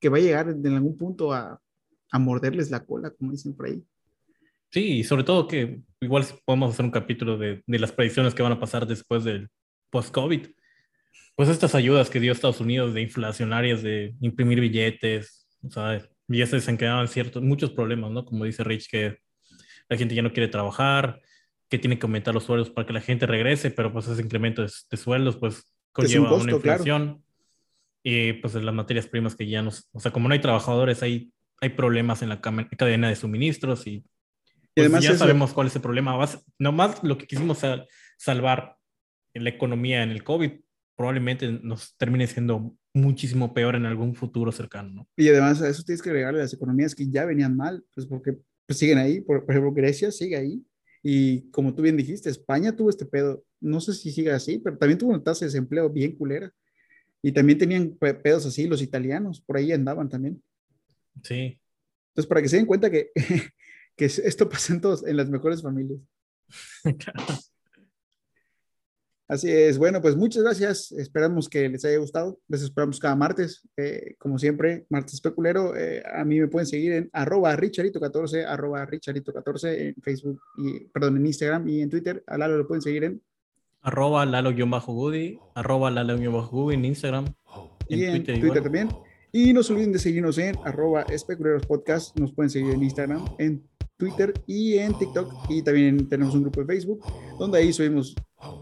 [0.00, 1.60] que va a llegar en algún punto a,
[2.10, 3.82] a morderles la cola, como dicen por ahí.
[4.70, 8.42] Sí, y sobre todo que igual podemos hacer un capítulo de, de las predicciones que
[8.42, 9.48] van a pasar después del
[9.90, 10.48] post-COVID.
[11.34, 16.56] Pues estas ayudas que dio Estados Unidos de inflacionarias, de imprimir billetes, sea, ya se
[16.56, 18.24] desencadenaban ciertos, muchos problemas, ¿no?
[18.24, 19.18] Como dice Rich, que
[19.88, 21.20] la gente ya no quiere trabajar,
[21.68, 24.62] que tiene que aumentar los sueldos para que la gente regrese, pero pues ese incremento
[24.62, 27.22] de, sueldos pues conlleva una inflación.
[28.08, 31.32] Y pues las materias primas que ya no, o sea, como no hay trabajadores, hay,
[31.60, 34.04] hay problemas en la cadena de suministros y,
[34.76, 36.16] pues, además ya sabemos cuál es el problema.
[36.56, 37.58] Nomás lo que quisimos
[38.16, 38.76] salvar
[39.34, 40.52] en la economía en el COVID
[40.96, 44.88] probablemente nos termine siendo muchísimo peor en algún futuro cercano.
[44.88, 45.08] ¿no?
[45.16, 48.38] Y además a eso tienes que agregarle las economías que ya venían mal, pues porque
[48.66, 49.20] pues, siguen ahí.
[49.20, 50.64] Por, por ejemplo, Grecia sigue ahí
[51.02, 54.78] y como tú bien dijiste, España tuvo este pedo, no sé si sigue así, pero
[54.78, 56.52] también tuvo una tasa de desempleo bien culera.
[57.26, 60.40] Y también tenían pedos así los italianos, por ahí andaban también.
[61.24, 61.60] Sí.
[62.10, 63.10] Entonces, para que se den cuenta que,
[63.96, 65.98] que esto pasa en, todos, en las mejores familias.
[69.26, 70.92] Así es, bueno, pues muchas gracias.
[70.92, 72.38] Esperamos que les haya gustado.
[72.46, 73.68] Les esperamos cada martes.
[73.76, 75.74] Eh, como siempre, martes especulero.
[75.76, 81.16] Eh, a mí me pueden seguir en arroba richarito14, arroba richarito14 en Facebook, y, perdón,
[81.16, 82.22] en Instagram y en Twitter.
[82.28, 83.20] A Lalo lo pueden seguir en
[83.86, 87.24] arroba lalo-goody, arroba lalo-goody en Instagram.
[87.88, 88.88] En y en Twitter, también.
[89.32, 92.18] Y no se olviden de seguirnos en arroba especuleros podcast.
[92.18, 93.62] Nos pueden seguir en Instagram, en
[93.96, 95.32] Twitter y en TikTok.
[95.48, 97.00] Y también tenemos un grupo de Facebook
[97.38, 98.16] donde ahí subimos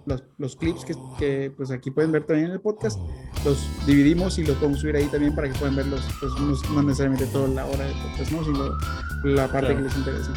[0.05, 2.99] los, los clips que, que, pues aquí pueden ver también en el podcast.
[3.47, 6.33] Los dividimos y los podemos subir ahí también para que puedan verlos, pues
[6.71, 8.45] no, necesariamente toda la hora de podcast, ¿no?
[8.45, 10.35] sino la parte que les interesa.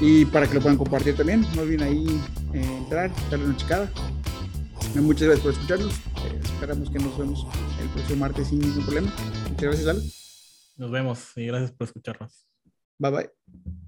[0.00, 2.20] Y para que lo puedan compartir también, no olviden ahí
[2.52, 3.90] eh, entrar, darle una chicada.
[4.94, 5.92] Muchas gracias por escucharnos.
[5.92, 7.46] Eh, esperamos que nos vemos
[7.80, 9.12] el próximo martes sin ningún problema.
[9.48, 10.02] Muchas gracias, Ale.
[10.76, 12.46] Nos vemos y gracias por escucharnos.
[12.98, 13.83] Bye bye.